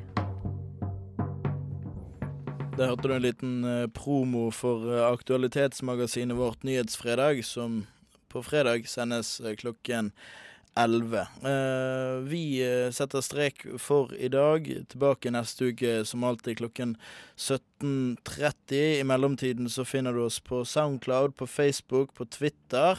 Der 2.78 2.88
hørte 2.88 3.10
du 3.10 3.12
en 3.12 3.26
liten 3.26 3.58
eh, 3.68 3.88
promo 3.92 4.46
for 4.54 4.86
eh, 4.94 5.02
aktualitetsmagasinet 5.10 6.38
vårt 6.38 6.64
Nyhetsfredag, 6.64 7.42
som 7.44 7.82
på 8.32 8.40
fredag 8.46 8.88
sendes 8.88 9.40
eh, 9.42 9.58
klokken 9.60 10.08
11. 10.08 10.51
Eh, 10.74 12.20
vi 12.22 12.62
eh, 12.62 12.90
setter 12.90 13.20
strek 13.20 13.66
for 13.78 14.14
i 14.14 14.28
dag. 14.28 14.64
Tilbake 14.88 15.30
neste 15.30 15.72
uke 15.72 16.04
som 16.04 16.24
alltid 16.24 16.58
klokken 16.58 16.96
17.30. 17.36 19.00
I 19.00 19.04
mellomtiden 19.04 19.68
så 19.68 19.84
finner 19.84 20.12
du 20.12 20.24
oss 20.24 20.40
på 20.40 20.64
Soundcloud, 20.64 21.36
på 21.36 21.46
Facebook, 21.46 22.14
på 22.14 22.24
Twitter. 22.24 22.98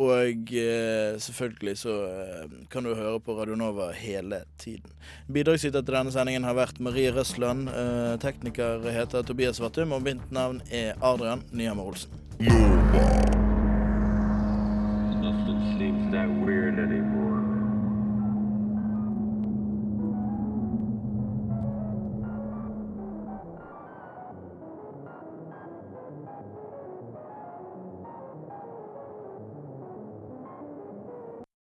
Og 0.00 0.52
eh, 0.56 1.18
selvfølgelig 1.20 1.76
så 1.78 1.96
kan 2.70 2.84
du 2.84 2.94
høre 2.94 3.20
på 3.20 3.36
Radio 3.36 3.58
Nova 3.58 3.90
hele 3.92 4.44
tiden. 4.58 4.88
Bidragsyter 5.28 5.84
til 5.84 5.98
denne 5.98 6.14
sendingen 6.14 6.46
har 6.48 6.56
vært 6.56 6.80
Marie 6.80 7.12
Røsland. 7.12 7.68
Tekniker 8.22 8.86
heter 8.94 9.26
Tobias 9.26 9.60
Vattum, 9.60 9.92
og 9.92 10.06
mitt 10.08 10.32
navn 10.32 10.62
er 10.70 10.96
Adrian 11.04 11.44
Nyhammer 11.52 11.92
Olsen. 11.92 12.16
Nova. 12.40 13.29
sleeps 15.80 16.12
that 16.12 16.28
weird 16.28 16.78
anymore. 16.78 17.19